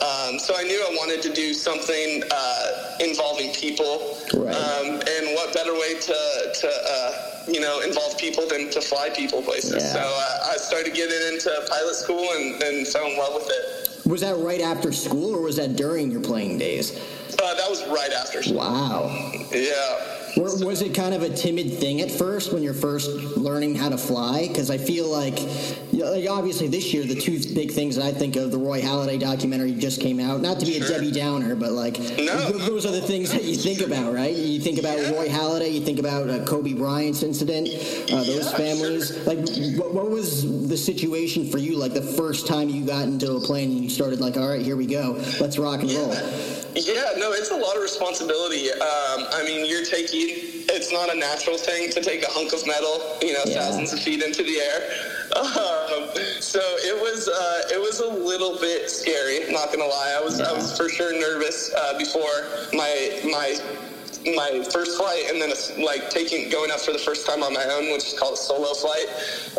Um, 0.00 0.38
so 0.38 0.54
I 0.56 0.62
knew 0.62 0.80
I 0.80 0.94
wanted 0.94 1.20
to 1.22 1.32
do 1.32 1.52
something 1.52 2.22
uh, 2.30 2.96
involving 3.00 3.52
people. 3.52 4.16
Right. 4.34 4.54
Um, 4.54 5.00
and 5.00 5.34
what 5.34 5.52
better 5.52 5.72
way 5.72 5.98
to, 6.00 6.52
to 6.54 6.68
uh, 6.68 7.42
you 7.48 7.60
know, 7.60 7.80
involve 7.80 8.16
people 8.18 8.46
than 8.46 8.70
to 8.70 8.80
fly 8.80 9.10
people 9.10 9.42
places. 9.42 9.82
Yeah. 9.82 9.92
So 9.92 10.00
uh, 10.00 10.52
I 10.52 10.56
started 10.56 10.94
getting 10.94 11.32
into 11.32 11.50
pilot 11.68 11.94
school 11.94 12.28
and, 12.32 12.62
and 12.62 12.86
fell 12.86 13.06
in 13.06 13.16
love 13.18 13.34
with 13.34 13.48
it. 13.48 13.89
Was 14.04 14.22
that 14.22 14.36
right 14.38 14.60
after 14.60 14.92
school 14.92 15.34
or 15.34 15.42
was 15.42 15.56
that 15.56 15.76
during 15.76 16.10
your 16.10 16.22
playing 16.22 16.58
days? 16.58 16.98
Uh, 17.38 17.54
that 17.54 17.68
was 17.68 17.86
right 17.88 18.12
after. 18.12 18.40
Wow. 18.54 19.32
Yeah 19.52 20.10
was 20.36 20.82
it 20.82 20.94
kind 20.94 21.14
of 21.14 21.22
a 21.22 21.30
timid 21.30 21.72
thing 21.74 22.00
at 22.00 22.10
first 22.10 22.52
when 22.52 22.62
you're 22.62 22.74
first 22.74 23.10
learning 23.36 23.74
how 23.74 23.88
to 23.88 23.98
fly? 23.98 24.46
Because 24.46 24.70
I 24.70 24.78
feel 24.78 25.08
like, 25.08 25.40
you 25.92 26.00
know, 26.00 26.12
like, 26.12 26.28
obviously 26.28 26.68
this 26.68 26.92
year 26.92 27.04
the 27.04 27.14
two 27.14 27.40
big 27.54 27.72
things 27.72 27.96
that 27.96 28.04
I 28.04 28.12
think 28.12 28.36
of 28.36 28.50
the 28.50 28.58
Roy 28.58 28.80
Halladay 28.80 29.18
documentary 29.18 29.72
just 29.72 30.00
came 30.00 30.20
out. 30.20 30.40
Not 30.40 30.60
to 30.60 30.66
be 30.66 30.78
sure. 30.78 30.86
a 30.86 30.88
Debbie 30.88 31.12
Downer, 31.12 31.54
but 31.54 31.72
like 31.72 31.98
no, 31.98 32.52
those 32.52 32.86
are 32.86 32.92
the 32.92 33.00
things 33.00 33.32
that 33.32 33.44
you 33.44 33.56
think 33.56 33.80
about, 33.80 34.12
right? 34.12 34.34
You 34.34 34.60
think 34.60 34.78
about 34.78 34.98
yeah. 34.98 35.10
Roy 35.10 35.28
Halladay, 35.28 35.72
you 35.72 35.80
think 35.80 35.98
about 35.98 36.28
uh, 36.28 36.44
Kobe 36.44 36.74
Bryant's 36.74 37.22
incident, 37.22 37.68
uh, 38.12 38.22
those 38.24 38.50
yeah, 38.50 38.56
families. 38.56 39.08
Sure. 39.08 39.34
Like, 39.34 39.38
what, 39.78 39.94
what 39.94 40.10
was 40.10 40.68
the 40.68 40.76
situation 40.76 41.48
for 41.48 41.58
you? 41.58 41.76
Like 41.76 41.94
the 41.94 42.02
first 42.02 42.46
time 42.46 42.68
you 42.68 42.84
got 42.84 43.04
into 43.04 43.32
a 43.32 43.40
plane 43.40 43.70
and 43.70 43.80
you 43.80 43.90
started 43.90 44.20
like, 44.20 44.36
all 44.36 44.48
right, 44.48 44.62
here 44.62 44.76
we 44.76 44.86
go, 44.86 45.22
let's 45.40 45.58
rock 45.58 45.80
and 45.80 45.90
roll. 45.92 46.14
Yeah, 46.74 47.18
no, 47.18 47.32
it's 47.32 47.50
a 47.50 47.56
lot 47.56 47.76
of 47.76 47.82
responsibility. 47.82 48.70
Um, 48.70 49.26
I 49.32 49.42
mean, 49.44 49.66
you're 49.68 49.84
taking, 49.84 50.64
it's 50.70 50.92
not 50.92 51.12
a 51.12 51.18
natural 51.18 51.58
thing 51.58 51.90
to 51.90 52.00
take 52.00 52.22
a 52.22 52.30
hunk 52.30 52.52
of 52.52 52.64
metal, 52.66 53.18
you 53.22 53.32
know, 53.32 53.42
yeah. 53.46 53.60
thousands 53.60 53.92
of 53.92 54.00
feet 54.00 54.22
into 54.22 54.42
the 54.42 54.60
air. 54.60 54.80
Um, 55.30 56.10
so 56.40 56.58
it 56.58 57.00
was, 57.00 57.28
uh, 57.28 57.74
it 57.74 57.80
was 57.80 58.00
a 58.00 58.08
little 58.08 58.58
bit 58.58 58.90
scary, 58.90 59.50
not 59.52 59.72
gonna 59.72 59.84
lie. 59.84 60.16
I 60.18 60.24
was, 60.24 60.40
yeah. 60.40 60.46
I 60.46 60.52
was 60.52 60.76
for 60.76 60.88
sure 60.88 61.12
nervous 61.12 61.72
uh, 61.74 61.98
before 61.98 62.46
my, 62.72 63.20
my 63.24 63.56
my 64.36 64.62
first 64.70 64.98
flight 64.98 65.24
and 65.30 65.40
then 65.40 65.50
like 65.82 66.10
taking 66.10 66.50
going 66.50 66.70
up 66.70 66.80
for 66.80 66.92
the 66.92 66.98
first 66.98 67.26
time 67.26 67.42
on 67.42 67.54
my 67.54 67.64
own, 67.64 67.90
which 67.92 68.04
is 68.06 68.18
called 68.18 68.34
a 68.34 68.36
solo 68.36 68.74
flight. 68.74 69.08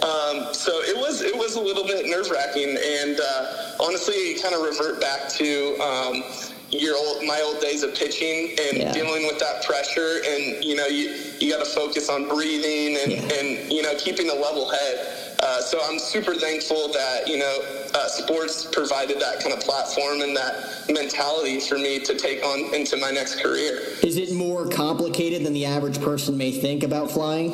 Um, 0.03 0.53
so 0.53 0.71
it 0.83 0.95
was 0.95 1.21
it 1.21 1.35
was 1.35 1.55
a 1.55 1.61
little 1.61 1.85
bit 1.85 2.05
nerve 2.05 2.29
wracking, 2.29 2.77
and 2.77 3.19
uh, 3.19 3.73
honestly, 3.79 4.35
kind 4.41 4.53
of 4.53 4.61
revert 4.61 5.01
back 5.01 5.29
to 5.29 5.77
um, 5.81 6.23
your 6.71 6.95
old 6.97 7.23
my 7.25 7.41
old 7.41 7.59
days 7.61 7.83
of 7.83 7.93
pitching 7.93 8.55
and 8.59 8.77
yeah. 8.77 8.91
dealing 8.93 9.23
with 9.27 9.39
that 9.39 9.63
pressure 9.65 10.21
and 10.25 10.63
you 10.63 10.75
know 10.75 10.87
you 10.87 11.13
you 11.39 11.51
got 11.51 11.63
to 11.63 11.69
focus 11.71 12.09
on 12.09 12.27
breathing 12.29 12.97
and 13.01 13.11
yeah. 13.11 13.35
and 13.39 13.71
you 13.71 13.81
know 13.81 13.93
keeping 13.97 14.29
a 14.29 14.33
level 14.33 14.69
head 14.69 15.17
Uh, 15.41 15.59
so 15.59 15.79
I'm 15.89 15.97
super 15.97 16.35
thankful 16.35 16.93
that 16.93 17.27
you 17.27 17.37
know 17.39 17.59
uh, 17.95 18.07
sports 18.07 18.67
provided 18.71 19.19
that 19.19 19.41
kind 19.41 19.53
of 19.53 19.59
platform 19.61 20.21
and 20.21 20.35
that 20.37 20.85
mentality 20.87 21.59
for 21.59 21.77
me 21.79 21.99
to 21.99 22.13
take 22.15 22.45
on 22.45 22.73
into 22.75 22.95
my 22.97 23.09
next 23.09 23.41
career. 23.41 23.81
Is 24.03 24.17
it 24.17 24.31
more 24.33 24.67
complicated 24.67 25.43
than 25.43 25.53
the 25.53 25.65
average 25.65 25.99
person 25.99 26.37
may 26.37 26.51
think 26.51 26.83
about 26.83 27.09
flying? 27.09 27.51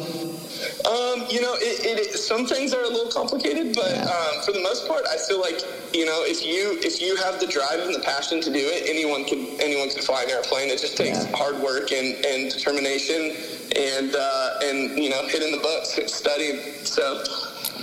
Um, 0.85 1.25
you 1.29 1.41
know, 1.41 1.55
it, 1.59 1.99
it, 1.99 2.19
some 2.19 2.45
things 2.45 2.73
are 2.73 2.83
a 2.83 2.87
little 2.89 3.11
complicated, 3.11 3.75
but 3.75 3.91
Yeah. 3.91 4.03
um, 4.05 4.41
for 4.43 4.51
the 4.51 4.61
most 4.61 4.87
part, 4.87 5.03
I 5.09 5.17
feel 5.17 5.39
like 5.39 5.59
you 5.93 6.05
know 6.05 6.23
if 6.25 6.45
you 6.45 6.77
if 6.81 7.01
you 7.01 7.15
have 7.17 7.39
the 7.39 7.47
drive 7.47 7.79
and 7.79 7.93
the 7.93 7.99
passion 7.99 8.41
to 8.41 8.49
do 8.51 8.59
it, 8.59 8.89
anyone 8.89 9.25
can 9.25 9.45
anyone 9.61 9.89
can 9.89 10.01
fly 10.01 10.23
an 10.23 10.29
airplane. 10.29 10.69
It 10.69 10.79
just 10.79 10.97
takes 10.97 11.25
Yeah. 11.25 11.35
hard 11.35 11.57
work 11.59 11.91
and, 11.91 12.15
and 12.25 12.51
determination 12.51 13.35
and 13.75 14.15
uh, 14.15 14.59
and 14.63 14.97
you 14.97 15.09
know 15.09 15.21
hitting 15.27 15.51
the 15.51 15.61
books, 15.61 15.97
and 15.97 16.09
studying. 16.09 16.59
So 16.83 17.23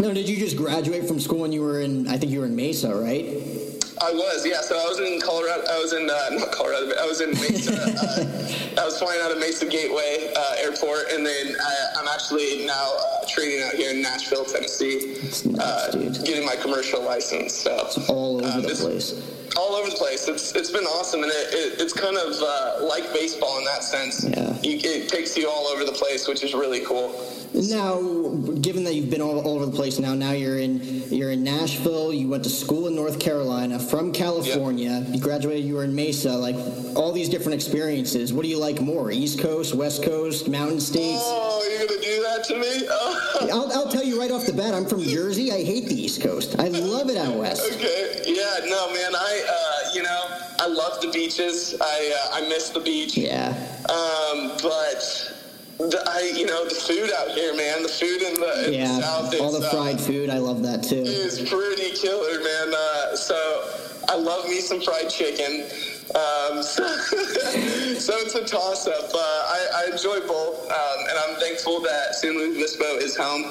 No, 0.00 0.12
did 0.12 0.28
you 0.28 0.36
just 0.36 0.56
graduate 0.56 1.06
from 1.06 1.20
school 1.20 1.40
when 1.40 1.52
you 1.52 1.62
were 1.62 1.80
in? 1.80 2.08
I 2.08 2.16
think 2.18 2.32
you 2.32 2.40
were 2.40 2.46
in 2.46 2.56
Mesa, 2.56 2.94
right? 2.94 3.26
I 4.00 4.12
was, 4.12 4.44
yeah. 4.46 4.60
So 4.60 4.78
I 4.78 4.84
was 4.88 4.98
in 5.00 5.20
Colorado. 5.20 5.62
I 5.70 5.78
was 5.80 5.92
in 5.92 6.08
uh, 6.10 6.28
not 6.38 6.52
Colorado. 6.52 6.88
But 6.88 6.98
I 6.98 7.06
was 7.06 7.20
in 7.20 7.30
Mesa. 7.30 7.72
uh, 7.74 8.80
I 8.80 8.84
was 8.84 8.98
flying 8.98 9.20
out 9.22 9.30
of 9.30 9.38
Mesa 9.38 9.66
Gateway 9.66 10.32
uh, 10.36 10.54
Airport, 10.58 11.10
and 11.12 11.24
then 11.24 11.54
I, 11.60 11.74
I'm 12.00 12.08
actually 12.08 12.66
now 12.66 12.92
uh, 12.98 13.26
training 13.28 13.62
out 13.62 13.74
here 13.74 13.90
in 13.92 14.02
Nashville, 14.02 14.44
Tennessee, 14.44 15.16
nuts, 15.46 15.46
uh, 15.58 16.22
getting 16.24 16.44
my 16.44 16.56
commercial 16.56 17.02
license. 17.02 17.54
So 17.54 17.88
All 18.08 18.36
over 18.44 18.48
um, 18.58 18.62
the 18.62 18.74
place. 18.74 19.14
all 19.56 19.74
over 19.74 19.88
the 19.90 19.96
place. 19.96 20.26
It's 20.28 20.54
it's 20.54 20.70
been 20.70 20.84
awesome, 20.84 21.22
and 21.22 21.30
it, 21.32 21.54
it, 21.54 21.80
it's 21.80 21.92
kind 21.92 22.16
of 22.16 22.34
uh, 22.42 22.84
like 22.86 23.12
baseball 23.12 23.58
in 23.58 23.64
that 23.64 23.84
sense. 23.84 24.24
Yeah. 24.28 24.58
You, 24.62 24.78
it 24.82 25.08
takes 25.08 25.36
you 25.36 25.48
all 25.48 25.66
over 25.68 25.84
the 25.84 25.92
place, 25.92 26.26
which 26.26 26.42
is 26.42 26.52
really 26.54 26.80
cool. 26.80 27.10
Now, 27.54 28.00
given 28.60 28.82
that 28.84 28.94
you've 28.94 29.10
been 29.10 29.22
all, 29.22 29.38
all 29.38 29.54
over 29.54 29.66
the 29.66 29.76
place 29.76 30.00
now, 30.00 30.14
now 30.14 30.32
you're 30.32 30.58
in 30.58 30.82
you're 31.08 31.30
in 31.30 31.44
Nashville. 31.44 32.12
You 32.12 32.28
went 32.28 32.42
to 32.44 32.50
school 32.50 32.88
in 32.88 32.96
North 32.96 33.20
Carolina, 33.20 33.78
from 33.78 34.12
California. 34.12 35.06
You 35.08 35.20
graduated. 35.20 35.64
You 35.64 35.76
were 35.76 35.84
in 35.84 35.94
Mesa. 35.94 36.32
Like 36.32 36.56
all 36.96 37.12
these 37.12 37.28
different 37.28 37.54
experiences. 37.54 38.32
What 38.32 38.42
do 38.42 38.48
you 38.48 38.58
like 38.58 38.80
more? 38.80 39.12
East 39.12 39.38
Coast, 39.38 39.72
West 39.74 40.02
Coast, 40.02 40.48
Mountain 40.48 40.80
States? 40.80 41.22
Oh, 41.22 41.64
you're 41.70 41.86
gonna 41.86 42.00
do 42.00 42.22
that 42.22 42.44
to 42.44 42.56
me? 42.56 42.88
Oh. 42.90 43.48
I'll, 43.52 43.72
I'll 43.72 43.90
tell 43.90 44.04
you 44.04 44.18
right 44.18 44.32
off 44.32 44.46
the 44.46 44.52
bat. 44.52 44.74
I'm 44.74 44.86
from 44.86 45.02
Jersey. 45.02 45.52
I 45.52 45.62
hate 45.62 45.86
the 45.86 45.94
East 45.94 46.22
Coast. 46.22 46.56
I 46.58 46.68
love 46.68 47.08
it 47.08 47.16
out 47.16 47.36
west. 47.36 47.72
Okay. 47.72 48.22
Yeah. 48.26 48.66
No, 48.66 48.92
man. 48.92 49.14
I, 49.14 49.44
uh, 49.48 49.94
you 49.94 50.02
know, 50.02 50.24
I 50.58 50.66
love 50.66 51.00
the 51.00 51.10
beaches. 51.12 51.76
I, 51.80 52.30
uh, 52.32 52.36
I 52.44 52.48
miss 52.48 52.70
the 52.70 52.80
beach. 52.80 53.16
Yeah. 53.16 53.50
Um, 53.88 54.56
but 54.60 55.33
the, 55.78 56.02
I, 56.06 56.32
you 56.34 56.46
know, 56.46 56.64
the 56.68 56.74
food 56.74 57.10
out 57.18 57.30
here, 57.30 57.54
man. 57.56 57.82
The 57.82 57.88
food 57.88 58.22
in 58.22 58.34
the, 58.40 58.64
in 58.66 58.70
the 58.72 58.76
Yeah. 58.76 59.00
south 59.00 59.34
All 59.40 59.54
is, 59.54 59.60
the 59.60 59.66
uh, 59.66 59.70
fried 59.70 60.00
food. 60.00 60.30
I 60.30 60.38
love 60.38 60.62
that 60.62 60.82
too. 60.82 60.96
is 61.02 61.40
pretty 61.48 61.90
killer, 61.96 62.38
man. 62.42 62.72
Uh, 62.74 63.16
so 63.16 63.34
I 64.08 64.16
love 64.16 64.48
me 64.48 64.60
some 64.60 64.80
fried 64.80 65.10
chicken. 65.10 65.62
Um, 66.14 66.62
so, 66.62 66.86
so 67.98 68.12
it's 68.22 68.34
a 68.34 68.44
toss 68.44 68.86
up. 68.86 69.10
Uh, 69.12 69.18
I, 69.18 69.86
I 69.88 69.92
enjoy 69.92 70.20
both, 70.26 70.70
um, 70.70 70.98
and 71.10 71.18
I'm 71.26 71.40
thankful 71.40 71.80
that 71.80 72.14
San 72.14 72.36
Luis 72.36 72.56
Obispo 72.56 72.96
is 72.98 73.16
home. 73.16 73.44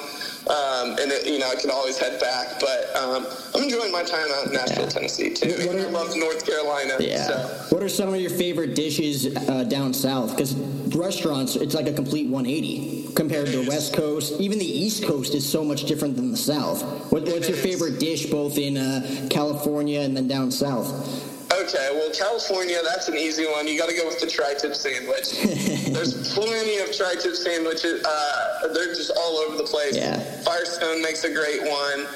Um, 0.48 0.90
and 1.00 1.10
it, 1.10 1.26
you 1.26 1.38
know, 1.38 1.48
I 1.48 1.54
can 1.56 1.70
always 1.70 1.96
head 1.98 2.20
back, 2.20 2.60
but 2.60 2.94
um, 2.96 3.26
I'm 3.54 3.62
enjoying 3.62 3.90
my 3.90 4.02
time 4.02 4.26
out 4.34 4.46
in 4.46 4.52
Nashville, 4.52 4.84
Yeah. 4.84 4.88
Tennessee 4.90 5.30
too. 5.32 5.48
What 5.66 5.76
And 5.76 5.80
I 5.80 5.84
are- 5.84 5.90
love 5.90 6.14
North 6.16 6.44
Carolina. 6.44 6.96
Yeah. 7.00 7.26
So. 7.26 7.36
What 7.74 7.82
are 7.82 7.88
some 7.88 8.12
of 8.12 8.20
your 8.20 8.30
favorite 8.30 8.74
dishes 8.74 9.34
uh, 9.48 9.64
down 9.64 9.94
south? 9.94 10.30
Because 10.36 10.54
restaurants, 10.94 11.56
it's 11.56 11.74
like 11.74 11.86
a 11.88 11.92
complete 11.94 12.28
180 12.28 13.14
compared 13.14 13.46
to 13.46 13.62
the 13.62 13.68
West 13.68 13.94
Coast. 13.94 14.38
Even 14.40 14.58
the 14.58 14.66
East 14.66 15.04
Coast 15.04 15.34
is 15.34 15.48
so 15.48 15.64
much 15.64 15.84
different 15.84 16.14
than 16.16 16.30
the 16.30 16.36
South. 16.36 16.82
What, 17.10 17.22
what's 17.22 17.48
your 17.48 17.56
favorite 17.56 17.98
dish, 17.98 18.26
both 18.26 18.58
in 18.58 18.76
uh, 18.76 19.26
California 19.30 20.00
and 20.00 20.14
then 20.16 20.28
down 20.28 20.50
south? 20.50 21.30
Okay, 21.64 21.88
well, 21.92 22.10
California, 22.12 22.78
that's 22.84 23.08
an 23.08 23.16
easy 23.16 23.46
one. 23.46 23.66
You 23.66 23.78
got 23.78 23.88
to 23.88 23.96
go 23.96 24.06
with 24.06 24.20
the 24.20 24.26
tri-tip 24.26 24.74
sandwich. 24.74 25.30
There's 25.92 26.34
plenty 26.34 26.78
of 26.78 26.94
tri-tip 26.94 27.34
sandwiches. 27.34 28.04
Uh, 28.04 28.68
they're 28.74 28.94
just 28.94 29.12
all 29.16 29.38
over 29.38 29.56
the 29.56 29.64
place. 29.64 29.96
Yeah. 29.96 30.18
Firestone 30.42 31.00
makes 31.02 31.24
a 31.24 31.32
great 31.32 31.62
one. 31.62 32.06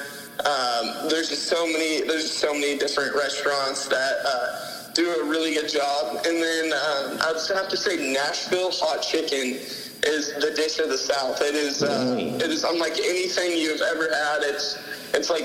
Um, 0.45 1.09
there's 1.09 1.27
just 1.29 1.47
so 1.47 1.65
many. 1.67 2.01
There's 2.01 2.23
just 2.23 2.39
so 2.39 2.53
many 2.53 2.77
different 2.77 3.13
restaurants 3.15 3.87
that 3.87 4.13
uh, 4.25 4.91
do 4.93 5.09
a 5.11 5.25
really 5.25 5.53
good 5.53 5.67
job. 5.69 6.15
And 6.25 6.41
then 6.41 6.65
um, 6.71 7.17
I 7.21 7.33
would 7.33 7.57
have 7.57 7.67
to 7.69 7.77
say 7.77 8.13
Nashville 8.13 8.71
hot 8.71 9.01
chicken 9.01 9.57
is 10.03 10.33
the 10.39 10.53
dish 10.55 10.79
of 10.79 10.87
the 10.89 10.97
South. 10.97 11.41
It 11.41 11.55
is. 11.55 11.83
Uh, 11.83 12.15
Really? 12.15 12.29
it 12.35 12.49
is 12.51 12.63
unlike 12.63 12.99
anything 12.99 13.57
you've 13.57 13.81
ever 13.81 14.03
had. 14.13 14.43
It's. 14.43 14.77
It's 15.13 15.29
like 15.29 15.43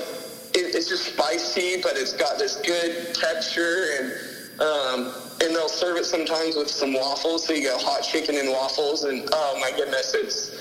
it, 0.55 0.75
it's 0.75 0.89
just 0.89 1.13
spicy, 1.13 1.81
but 1.83 1.97
it's 1.97 2.13
got 2.13 2.39
this 2.39 2.57
good 2.57 3.15
texture, 3.15 3.87
and 3.99 4.61
um, 4.61 5.13
and 5.41 5.55
they'll 5.55 5.69
serve 5.69 5.97
it 5.97 6.07
sometimes 6.07 6.55
with 6.57 6.71
some 6.71 6.93
waffles. 6.93 7.47
So 7.47 7.53
you 7.53 7.69
got 7.69 7.83
hot 7.83 8.03
chicken 8.03 8.37
and 8.37 8.51
waffles, 8.51 9.05
and 9.05 9.29
oh 9.33 9.59
my 9.61 9.77
goodness, 9.77 10.15
it's 10.15 10.55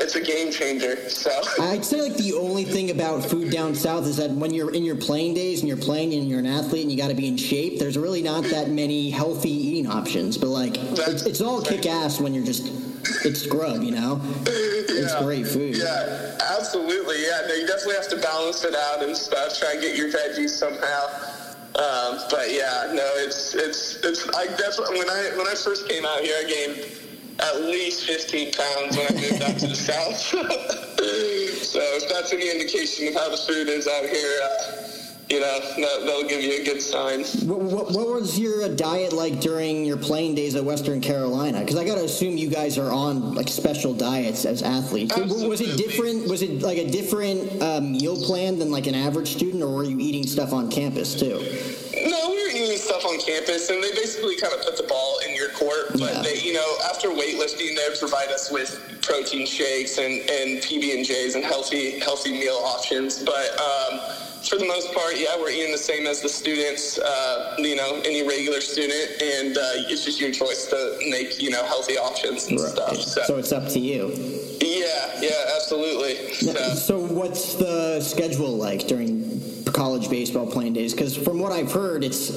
it's 0.00 0.16
a 0.16 0.20
game 0.20 0.52
changer. 0.52 1.08
So 1.08 1.30
I'd 1.60 1.84
say 1.84 2.02
like 2.02 2.16
the 2.16 2.34
only 2.34 2.64
thing 2.64 2.90
about 2.90 3.24
food 3.24 3.50
down 3.50 3.74
south 3.74 4.06
is 4.06 4.16
that 4.18 4.30
when 4.30 4.52
you're 4.52 4.72
in 4.72 4.84
your 4.84 4.96
playing 4.96 5.34
days 5.34 5.60
and 5.60 5.68
you're 5.68 5.78
playing 5.78 6.12
and 6.12 6.28
you're 6.28 6.38
an 6.38 6.46
athlete 6.46 6.82
and 6.82 6.92
you 6.92 6.98
got 6.98 7.08
to 7.08 7.14
be 7.14 7.26
in 7.26 7.36
shape, 7.36 7.78
there's 7.78 7.96
really 7.96 8.22
not 8.22 8.44
that 8.44 8.68
many 8.68 9.10
healthy 9.10 9.50
eating 9.50 9.90
options. 9.90 10.36
But 10.36 10.48
like, 10.48 10.76
it's, 10.76 11.24
it's 11.24 11.40
all 11.40 11.62
kick 11.62 11.86
ass 11.86 12.20
when 12.20 12.34
you're 12.34 12.44
just 12.44 12.70
it's 13.24 13.46
grub, 13.46 13.82
you 13.82 13.92
know. 13.92 14.20
It's 14.46 15.14
great 15.22 15.46
food. 15.46 15.76
yeah, 15.76 16.36
absolutely, 16.58 17.22
yeah. 17.22 17.42
No, 17.48 17.54
you 17.54 17.66
definitely 17.66 17.94
have 17.94 18.08
to 18.08 18.16
balance 18.16 18.64
it 18.64 18.74
out 18.74 19.02
and 19.02 19.16
stuff. 19.16 19.58
Try 19.58 19.72
and 19.72 19.80
get 19.80 19.96
your 19.96 20.10
veggies 20.10 20.50
somehow. 20.50 21.06
Um, 21.78 22.18
but 22.30 22.50
yeah, 22.50 22.90
no, 22.92 23.06
it's 23.16 23.54
it's 23.54 23.96
it's. 24.04 24.28
I 24.34 24.46
definitely 24.56 24.98
when 24.98 25.10
I 25.10 25.30
when 25.36 25.46
I 25.46 25.54
first 25.54 25.88
came 25.88 26.04
out 26.04 26.20
here, 26.20 26.34
I 26.36 26.44
gained 26.48 26.98
at 27.40 27.60
least 27.62 28.06
15 28.06 28.52
pounds 28.52 28.96
when 28.96 29.06
I 29.06 29.14
moved 29.14 29.42
out 29.42 29.58
to 29.58 29.66
the 29.68 29.76
south. 29.90 30.16
so 30.18 31.80
if 31.94 32.08
that's 32.08 32.32
any 32.32 32.50
indication 32.50 33.08
of 33.08 33.14
how 33.14 33.30
the 33.30 33.36
food 33.36 33.68
is 33.68 33.86
out 33.86 34.06
here, 34.06 34.32
uh, 34.42 34.87
you 35.30 35.40
know, 35.40 35.60
that, 35.60 36.02
that'll 36.06 36.28
give 36.28 36.42
you 36.42 36.60
a 36.60 36.64
good 36.64 36.80
sign. 36.80 37.20
What, 37.46 37.60
what, 37.60 37.90
what 37.92 38.08
was 38.08 38.38
your 38.38 38.68
diet 38.74 39.12
like 39.12 39.40
during 39.40 39.84
your 39.84 39.98
playing 39.98 40.34
days 40.34 40.54
at 40.54 40.64
Western 40.64 41.00
Carolina? 41.00 41.60
Because 41.60 41.76
I 41.76 41.84
got 41.84 41.96
to 41.96 42.04
assume 42.04 42.38
you 42.38 42.48
guys 42.48 42.78
are 42.78 42.90
on 42.90 43.34
like 43.34 43.48
special 43.48 43.92
diets 43.92 44.44
as 44.46 44.62
athletes. 44.62 45.14
W- 45.14 45.48
Was 45.48 45.60
it 45.60 45.76
different? 45.76 46.28
Was 46.28 46.40
it 46.42 46.62
like 46.62 46.78
a 46.78 46.88
different 46.90 47.62
uh, 47.62 47.80
meal 47.80 48.16
plan 48.24 48.58
than 48.58 48.70
like 48.70 48.86
an 48.86 48.94
average 48.94 49.28
student, 49.34 49.62
or 49.62 49.68
were 49.74 49.84
you 49.84 49.98
eating 49.98 50.26
stuff 50.26 50.52
on 50.52 50.70
campus 50.70 51.14
too? 51.14 51.38
No, 52.08 52.30
we 52.30 52.42
were 52.42 52.48
eating 52.50 52.78
stuff 52.78 53.04
on 53.04 53.18
campus, 53.20 53.68
and 53.68 53.82
they 53.84 53.90
basically 53.92 54.36
kind 54.36 54.54
of 54.54 54.62
put 54.64 54.76
the 54.78 54.84
ball 54.88 55.18
in 55.28 55.34
your 55.36 55.50
court. 55.50 55.88
But 55.92 56.00
Yeah. 56.14 56.22
they, 56.22 56.38
you 56.40 56.54
know, 56.54 56.74
after 56.88 57.08
weightlifting, 57.08 57.76
they 57.76 57.86
provide 57.98 58.28
us 58.28 58.50
with 58.50 58.80
protein 59.02 59.46
shakes 59.46 59.98
and, 59.98 60.12
and 60.30 60.62
PB 60.62 60.94
and 60.96 61.04
J's 61.04 61.34
and 61.34 61.44
healthy 61.44 61.98
healthy 62.00 62.32
meal 62.32 62.60
options. 62.64 63.22
But 63.22 63.50
um, 63.60 64.00
for 64.48 64.56
the 64.56 64.66
most 64.66 64.92
part, 64.94 65.16
yeah, 65.16 65.36
we're 65.38 65.50
eating 65.50 65.72
the 65.72 65.78
same 65.78 66.06
as 66.06 66.20
the 66.20 66.28
students. 66.28 66.98
Uh, 66.98 67.54
you 67.58 67.76
know, 67.76 68.00
any 68.04 68.26
regular 68.26 68.60
student, 68.60 69.20
and 69.22 69.56
uh, 69.56 69.88
it's 69.90 70.04
just 70.04 70.20
your 70.20 70.30
choice 70.32 70.66
to 70.66 70.98
make 71.08 71.40
you 71.40 71.50
know 71.50 71.64
healthy 71.64 71.98
options 71.98 72.48
and 72.48 72.58
stuff. 72.58 72.96
So, 72.96 73.22
So 73.22 73.36
it's 73.38 73.52
up 73.52 73.68
to 73.68 73.78
you. 73.78 74.08
yeah, 74.60 75.20
yeah, 75.20 75.30
absolutely. 75.56 76.32
So. 76.34 76.74
So 76.74 77.00
what's 77.00 77.54
the 77.54 78.00
schedule 78.00 78.56
like 78.56 78.86
during 78.86 79.62
college 79.72 80.08
baseball 80.08 80.46
playing 80.46 80.72
days? 80.72 80.94
Because 80.94 81.16
from 81.16 81.38
what 81.38 81.52
I've 81.52 81.70
heard, 81.72 82.02
it's 82.02 82.30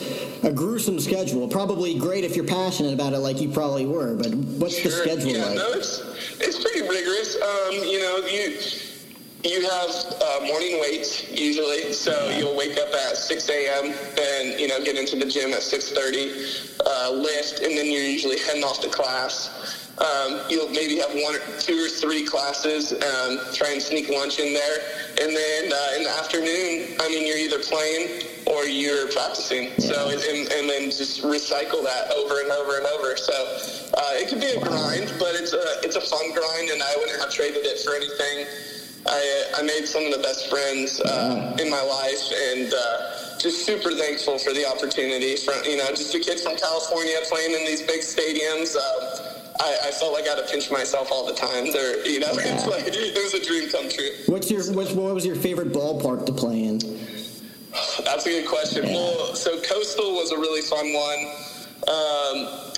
a 0.44 0.52
gruesome 0.52 1.00
schedule. 1.00 1.48
Probably 1.48 1.98
great 1.98 2.24
if 2.24 2.36
you're 2.36 2.46
passionate 2.46 2.94
about 2.94 3.14
it, 3.14 3.20
like 3.20 3.40
you 3.40 3.50
probably 3.50 3.86
were. 3.86 4.16
But 4.16 4.34
what's 4.34 4.82
the 4.84 4.92
schedule 4.92 5.32
yeah, 5.32 5.46
like? 5.46 5.56
no, 5.56 5.72
it's 5.72 6.02
it's 6.40 6.62
pretty 6.62 6.82
rigorous. 6.82 7.36
Um, 7.36 7.74
you 7.88 8.00
know, 8.00 8.18
you 8.28 8.58
you 9.44 9.62
have 9.68 9.90
uh, 10.22 10.46
morning 10.46 10.80
weights 10.80 11.30
usually, 11.32 11.94
so 11.94 12.30
you'll 12.30 12.56
wake 12.56 12.78
up 12.78 12.94
at 12.94 13.18
6 13.18 13.50
a.m. 13.50 13.94
and 14.20 14.60
you 14.60 14.68
know 14.68 14.84
get 14.84 14.98
into 14.98 15.16
the 15.16 15.26
gym 15.26 15.52
at 15.54 15.62
6:30, 15.62 16.80
uh, 16.86 17.12
lift, 17.12 17.62
and 17.62 17.78
then 17.78 17.92
you're 17.92 18.04
usually 18.04 18.40
heading 18.40 18.64
off 18.64 18.82
to 18.82 18.90
class. 18.90 19.88
Um, 19.98 20.42
you'll 20.50 20.70
maybe 20.70 20.98
have 20.98 21.12
one, 21.14 21.36
or 21.36 21.40
two, 21.60 21.78
or 21.78 21.90
three 21.90 22.26
classes. 22.26 22.94
Um, 22.94 23.40
try 23.54 23.72
and 23.72 23.82
sneak 23.82 24.10
lunch 24.10 24.40
in 24.40 24.54
there, 24.54 24.78
and 25.22 25.36
then 25.36 25.72
uh, 25.72 25.98
in 25.98 26.04
the 26.04 26.14
afternoon, 26.18 26.98
I 27.00 27.10
mean, 27.10 27.28
you're 27.28 27.38
either 27.38 27.60
playing 27.60 28.24
or 28.48 28.66
you're 28.66 29.08
practicing. 29.12 29.70
So 29.80 30.10
and, 30.10 30.52
and 30.52 30.70
then 30.70 30.90
just 30.90 31.22
recycle 31.24 31.84
that 31.84 32.12
over 32.18 32.42
and 32.42 32.52
over 32.52 32.78
and 32.78 32.86
over. 32.88 33.18
So 33.18 33.34
uh, 33.98 34.22
it 34.22 34.30
can 34.30 34.40
be 34.40 34.48
a 34.48 34.60
grind, 34.60 35.14
but 35.20 35.36
it's 35.36 35.54
a 35.54 35.82
it's 35.82 35.96
a 35.96 36.02
fun 36.02 36.32
grind, 36.34 36.70
and 36.70 36.82
I 36.82 36.94
wouldn't 36.98 37.20
have 37.22 37.32
traded 37.32 37.66
it 37.66 37.80
for 37.82 37.96
anything. 37.96 38.81
I 39.08 39.46
I 39.58 39.62
made 39.64 39.86
some 39.86 40.06
of 40.06 40.12
the 40.12 40.22
best 40.22 40.50
friends 40.50 41.00
uh, 41.02 41.58
in 41.60 41.70
my 41.70 41.82
life, 41.82 42.32
and. 42.52 42.74
Uh, 42.74 43.18
just 43.42 43.66
super 43.66 43.92
thankful 43.92 44.38
for 44.38 44.54
the 44.54 44.66
opportunity. 44.70 45.36
From 45.36 45.56
you 45.66 45.78
know, 45.78 45.88
just 45.90 46.14
a 46.14 46.20
kid 46.20 46.40
from 46.40 46.56
California 46.58 47.16
playing 47.28 47.54
in 47.54 47.66
these 47.66 47.82
big 47.82 48.02
stadiums. 48.02 48.76
Uh, 48.76 49.32
I, 49.60 49.88
I 49.88 49.92
felt 49.92 50.14
like 50.14 50.26
I 50.26 50.36
had 50.36 50.46
to 50.46 50.52
pinch 50.52 50.72
myself 50.72 51.12
all 51.12 51.26
the 51.26 51.34
time. 51.34 51.72
There, 51.72 52.06
you 52.08 52.20
know, 52.20 52.32
yeah. 52.34 52.42
it's 52.54 52.68
like 52.68 52.84
it 52.86 53.18
was 53.18 53.34
a 53.34 53.44
dream 53.44 53.70
come 53.70 53.90
true. 53.90 54.12
What's 54.28 54.52
your 54.52 54.64
what's, 54.74 54.92
what 54.92 55.14
was 55.14 55.26
your 55.26 55.36
favorite 55.36 55.72
ballpark 55.72 56.26
to 56.28 56.34
play 56.34 56.64
in? 56.64 56.80
That's 58.04 58.26
a 58.26 58.30
good 58.30 58.48
question. 58.48 58.86
Yeah. 58.86 58.94
Well, 58.94 59.36
so 59.36 59.60
Coastal 59.62 60.14
was 60.14 60.32
a 60.32 60.38
really 60.38 60.62
fun 60.62 60.94
one. 60.94 61.20
Um, 61.88 62.71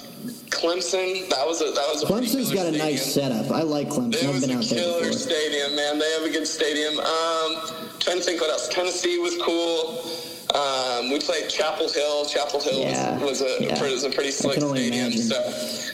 Clemson, 0.63 1.27
that 1.29 1.45
was 1.45 1.61
a 1.61 1.65
that 1.65 1.87
was 1.91 2.03
a 2.03 2.05
Clemson's 2.05 2.51
got 2.53 2.65
a 2.67 2.69
stadium. 2.69 2.85
nice 2.87 3.13
setup. 3.13 3.51
I 3.51 3.63
like 3.63 3.89
Clemson. 3.89 4.13
It 4.15 4.23
I've 4.23 4.33
was 4.35 4.47
been 4.47 4.55
a 4.55 4.59
out 4.59 4.63
there 4.63 4.79
killer 4.79 4.99
before. 5.01 5.13
stadium, 5.19 5.75
man. 5.75 5.99
They 5.99 6.09
have 6.13 6.23
a 6.23 6.29
good 6.29 6.47
stadium. 6.47 6.97
Um, 6.99 7.49
trying 7.99 8.17
to 8.17 8.23
think 8.23 8.39
what 8.39 8.49
else. 8.49 8.69
Tennessee 8.69 9.17
was 9.19 9.35
cool. 9.43 9.99
Um, 10.55 11.09
we 11.11 11.19
played 11.19 11.49
Chapel 11.49 11.89
Hill. 11.89 12.25
Chapel 12.25 12.61
Hill 12.61 12.79
Yeah, 12.79 13.17
was, 13.19 13.41
was 13.41 13.59
a 13.59 13.63
yeah. 13.65 13.81
was 13.81 14.03
a 14.05 14.09
pretty 14.09 14.31
slick 14.31 14.59
stadium. 14.61 14.93
imagine. 14.93 15.21
So 15.21 15.35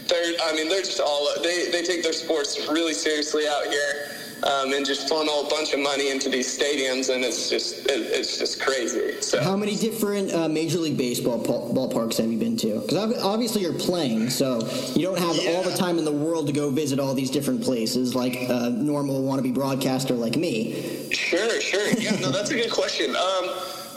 they're 0.07 0.33
I 0.43 0.53
mean 0.53 0.69
they're 0.69 0.81
just 0.83 0.99
all 0.99 1.27
they 1.41 1.69
they 1.71 1.81
take 1.81 2.03
their 2.03 2.13
sports 2.13 2.67
really 2.69 2.93
seriously 2.93 3.47
out 3.47 3.65
here. 3.67 4.11
Um, 4.41 4.71
and 4.71 4.85
just 4.85 5.09
funnel 5.09 5.45
a 5.45 5.49
bunch 5.49 5.73
of 5.73 5.79
money 5.81 6.11
into 6.11 6.29
these 6.29 6.47
stadiums, 6.57 7.13
and 7.13 7.25
it's 7.25 7.49
just 7.49 7.85
it, 7.87 7.99
it's 8.13 8.37
just 8.37 8.61
crazy. 8.61 9.21
So 9.21 9.41
How 9.43 9.57
many 9.57 9.75
different 9.75 10.33
uh, 10.33 10.47
Major 10.47 10.79
League 10.79 10.97
Baseball 10.97 11.39
ball- 11.39 11.73
ballparks 11.73 12.17
have 12.17 12.31
you 12.31 12.37
been 12.37 12.55
to? 12.57 12.79
Because 12.79 13.17
obviously 13.21 13.61
you're 13.63 13.73
playing, 13.73 14.29
so 14.29 14.59
you 14.95 15.03
don't 15.03 15.19
have 15.19 15.37
all 15.55 15.63
the 15.63 15.75
time 15.75 15.97
in 15.97 16.05
the 16.05 16.11
world 16.11 16.47
to 16.47 16.53
go 16.53 16.69
visit 16.69 16.99
all 17.01 17.13
these 17.13 17.29
different 17.29 17.61
places 17.63 18.15
like 18.15 18.37
a 18.49 18.69
normal 18.69 19.21
wannabe 19.21 19.53
broadcaster 19.53 20.13
like 20.13 20.37
me. 20.37 21.09
Sure, 21.11 21.59
sure. 21.59 21.87
Yeah, 21.99 22.11
no, 22.19 22.31
that's 22.31 22.51
a 22.51 22.55
good 22.55 22.71
question. 22.71 23.09
Um, 23.09 23.45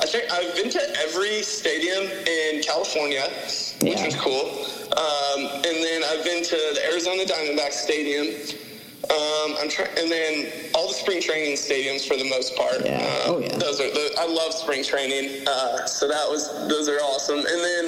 I 0.00 0.06
think 0.06 0.24
I've 0.32 0.56
been 0.56 0.70
to 0.70 0.82
every 1.02 1.42
stadium 1.42 2.02
in 2.26 2.62
California, 2.62 3.22
which 3.80 3.94
Yeah. 3.94 4.06
was 4.06 4.16
cool. 4.16 4.66
Um, 4.98 5.46
and 5.64 5.76
then 5.84 6.02
I've 6.04 6.24
been 6.24 6.42
to 6.42 6.56
the 6.74 6.80
Arizona 6.90 7.22
Diamondbacks 7.24 7.74
Stadium. 7.74 8.26
Um, 9.10 9.56
I'm 9.60 9.68
trying, 9.68 9.90
and 9.98 10.10
then 10.10 10.52
all 10.74 10.88
the 10.88 10.94
spring 10.94 11.20
training 11.20 11.56
stadiums 11.56 12.06
for 12.06 12.16
the 12.16 12.28
most 12.28 12.56
part. 12.56 12.84
Yeah. 12.84 12.98
Uh, 13.26 13.32
Oh, 13.32 13.38
yeah. 13.38 13.56
Those 13.56 13.80
are 13.80 13.90
the, 13.90 14.14
I 14.18 14.26
love 14.26 14.52
spring 14.52 14.84
training. 14.84 15.46
Uh, 15.46 15.86
so 15.86 16.06
that 16.08 16.28
was 16.28 16.52
those 16.68 16.88
are 16.88 16.98
awesome. 16.98 17.38
And 17.38 17.46
then 17.46 17.84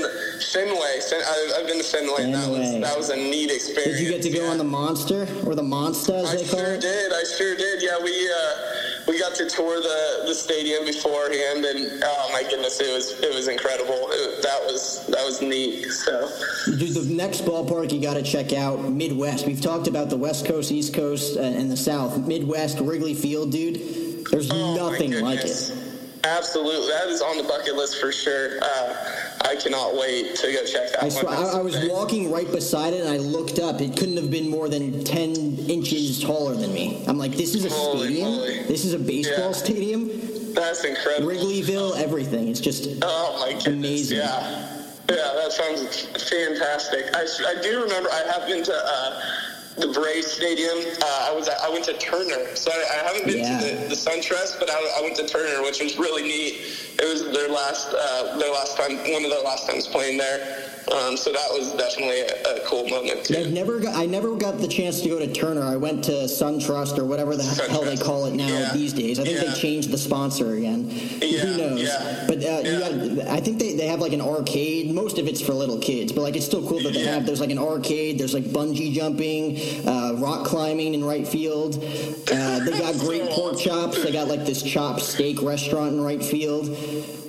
Fenway. 0.53 1.01
Fen, 1.09 1.21
I, 1.25 1.59
I've 1.59 1.67
been 1.67 1.79
to 1.79 1.85
Fenway. 1.85 2.25
And 2.25 2.35
that 2.35 2.49
was 2.49 2.81
that 2.81 2.97
was 2.97 3.11
a 3.11 3.17
neat 3.17 3.51
experience. 3.51 3.99
Did 3.99 4.07
you 4.07 4.09
get 4.11 4.23
to 4.23 4.31
go 4.31 4.45
yeah. 4.45 4.51
on 4.51 4.59
the 4.59 4.65
Monster 4.65 5.29
or 5.47 5.55
the 5.55 5.63
Monster 5.63 6.15
as 6.15 6.31
I 6.31 6.37
they 6.37 6.45
call 6.49 6.59
sure 6.61 6.75
it? 6.75 6.81
did. 6.81 7.13
I 7.13 7.25
sure 7.25 7.55
did. 7.57 7.83
Yeah, 7.83 7.99
we 8.03 8.11
uh, 8.31 8.74
we 9.07 9.19
got 9.19 9.35
to 9.37 9.49
tour 9.49 9.81
the, 9.81 10.25
the 10.27 10.35
stadium 10.35 10.85
beforehand, 10.85 11.65
and 11.65 12.03
oh 12.05 12.31
my 12.33 12.43
goodness, 12.43 12.81
it 12.81 12.93
was 12.93 13.21
it 13.21 13.35
was 13.35 13.49
incredible. 13.49 14.09
It, 14.11 14.43
that 14.43 14.61
was 14.65 15.07
that 15.09 15.25
was 15.25 15.43
neat. 15.43 15.85
So 15.91 16.29
Dude, 16.67 16.95
the 16.95 17.15
next 17.15 17.43
ballpark 17.43 17.93
you 17.93 18.01
got 18.01 18.15
to 18.15 18.23
check 18.23 18.53
out 18.53 18.81
Midwest. 18.91 19.47
We've 19.47 19.61
talked 19.61 19.87
about 19.87 20.11
the 20.11 20.17
West 20.17 20.47
Coast, 20.47 20.73
East 20.73 20.95
Coast, 20.95 21.37
uh, 21.37 21.43
and 21.43 21.71
the 21.71 21.77
South. 21.77 22.27
Midwest, 22.27 22.81
Wrigley 22.81 23.15
Field, 23.15 23.53
dude. 23.53 24.27
There's 24.31 24.51
oh, 24.51 24.75
nothing 24.75 25.21
like 25.21 25.45
it. 25.45 25.84
Absolutely, 26.25 26.89
that 26.89 27.09
is 27.09 27.21
on 27.21 27.37
the 27.37 27.43
bucket 27.43 27.75
list 27.77 28.01
for 28.01 28.11
sure. 28.11 28.59
Uh, 28.63 28.95
I 29.45 29.57
cannot 29.57 29.95
wait 29.95 30.35
to 30.37 30.53
go 30.53 30.65
check 30.65 30.91
that 30.93 31.01
I, 31.01 31.05
one. 31.05 31.11
swear, 31.11 31.35
I, 31.35 31.59
I 31.59 31.63
was 31.63 31.77
walking 31.89 32.33
right 32.33 32.51
beside 32.51 32.95
it 32.95 33.01
and 33.01 33.11
I 33.11 33.19
looked 33.19 33.59
up. 33.59 33.81
It 33.81 33.97
couldn't 33.97 34.17
have 34.17 34.31
been 34.31 34.49
more 34.49 34.69
than 34.69 35.05
10 35.05 35.35
inches 35.69 36.23
taller 36.23 36.55
than 36.55 36.73
me. 36.73 37.05
I'm 37.07 37.19
like, 37.19 37.33
this 37.33 37.55
is 37.55 37.67
a 37.67 37.69
Holy 37.71 38.07
stadium? 38.07 38.29
moly. 38.31 38.63
This 38.63 38.85
is 38.87 38.95
a 38.95 38.99
baseball 38.99 39.49
Yeah. 39.49 39.53
stadium? 39.53 40.11
That's 40.55 40.85
incredible. 40.85 41.29
Wrigleyville, 41.31 41.99
everything. 41.99 42.49
It's 42.49 42.61
just 42.61 42.89
Oh 43.03 43.37
my 43.41 43.53
goodness! 43.53 43.67
Amazing. 43.67 44.19
Yeah, 44.19 44.79
yeah, 45.11 45.33
that 45.35 45.53
sounds 45.53 46.07
fantastic. 46.31 47.07
I, 47.15 47.27
I 47.49 47.61
do 47.61 47.83
remember 47.83 48.09
I 48.11 48.23
have 48.33 48.47
been 48.47 48.63
to 48.65 48.73
uh, 48.75 49.21
the 49.77 49.89
Braves 49.89 50.31
Stadium. 50.31 50.79
Uh, 51.03 51.29
I 51.31 51.33
was 51.35 51.49
I 51.49 51.69
went 51.69 51.85
to 51.87 51.95
Turner, 51.95 52.55
so 52.55 52.71
I, 52.71 53.01
I 53.01 53.07
haven't 53.09 53.27
been 53.27 53.39
Yeah. 53.39 53.59
to 53.59 53.65
the, 53.65 53.89
the 53.89 53.95
SunTrust, 53.95 54.59
but 54.61 54.71
I, 54.71 54.75
I 54.99 55.03
went 55.03 55.17
to 55.17 55.27
Turner, 55.27 55.63
which 55.63 55.83
was 55.83 55.99
really 55.99 56.23
neat. 56.23 56.61
It 57.01 57.05
was 57.05 57.31
their 57.33 57.49
last 57.49 57.93
uh, 57.93 58.37
their 58.39 58.53
last 58.53 58.77
time, 58.77 58.97
one 59.13 59.25
of 59.25 59.31
their 59.31 59.43
last 59.43 59.69
times 59.69 59.87
playing 59.87 60.19
there. 60.19 60.71
Um, 60.93 61.17
so 61.17 61.33
that 61.33 61.49
was 61.51 61.73
definitely 61.73 62.21
a, 62.21 62.57
a 62.57 62.61
cool 62.67 62.87
moment 62.89 63.25
too. 63.25 63.37
I've 63.39 63.53
never 63.53 63.81
got, 63.81 63.95
I 63.97 64.05
never 64.05 64.35
got 64.37 64.59
the 64.59 64.69
chance 64.69 65.01
to 65.01 65.09
go 65.09 65.19
to 65.19 65.33
Turner. 65.33 65.63
I 65.63 65.77
went 65.77 66.05
to 66.05 66.13
SunTrust 66.13 66.99
or 66.99 67.05
whatever 67.07 67.37
the 67.37 67.43
hell 67.71 67.83
they 67.85 67.97
call 67.97 68.27
it 68.27 68.35
now 68.35 68.47
Yeah. 68.47 68.71
these 68.75 68.93
days. 68.93 69.19
I 69.19 69.25
think 69.25 69.41
Yeah. 69.43 69.51
they 69.51 69.55
changed 69.59 69.91
the 69.91 69.97
sponsor 69.99 70.55
again. 70.55 70.91
Yeah, 71.23 71.41
Who 71.41 71.57
knows? 71.57 71.89
But 72.29 72.45
uh, 72.45 72.63
got, 73.19 73.29
I 73.29 73.41
think 73.41 73.59
they, 73.59 73.75
they 73.77 73.87
have 73.87 74.01
like 74.01 74.13
an 74.13 74.21
arcade. 74.21 74.93
Most 74.95 75.19
of 75.19 75.27
it's 75.27 75.41
for 75.41 75.55
little 75.55 75.79
kids, 75.79 76.13
but 76.13 76.21
like 76.21 76.37
it's 76.37 76.45
still 76.47 76.67
cool 76.69 76.83
that 76.83 76.93
they 76.93 77.05
have. 77.05 77.25
There's 77.25 77.41
like 77.41 77.51
an 77.51 77.59
arcade. 77.59 78.19
There's 78.19 78.35
like 78.35 78.45
bungee 78.45 78.93
jumping, 78.93 79.89
uh, 79.89 80.15
rock 80.19 80.45
climbing 80.47 80.93
in 80.95 81.03
right 81.05 81.27
field. 81.27 81.77
Uh, 82.31 82.59
they 82.65 82.79
got 82.79 82.95
great 82.99 83.31
pork 83.31 83.59
chops. 83.59 84.03
They 84.05 84.13
got 84.13 84.29
like 84.29 84.45
this 84.45 84.63
chop 84.63 85.01
steak 85.01 85.41
restaurant 85.43 85.93
in 85.93 86.01
right 86.03 86.23
field. 86.23 86.67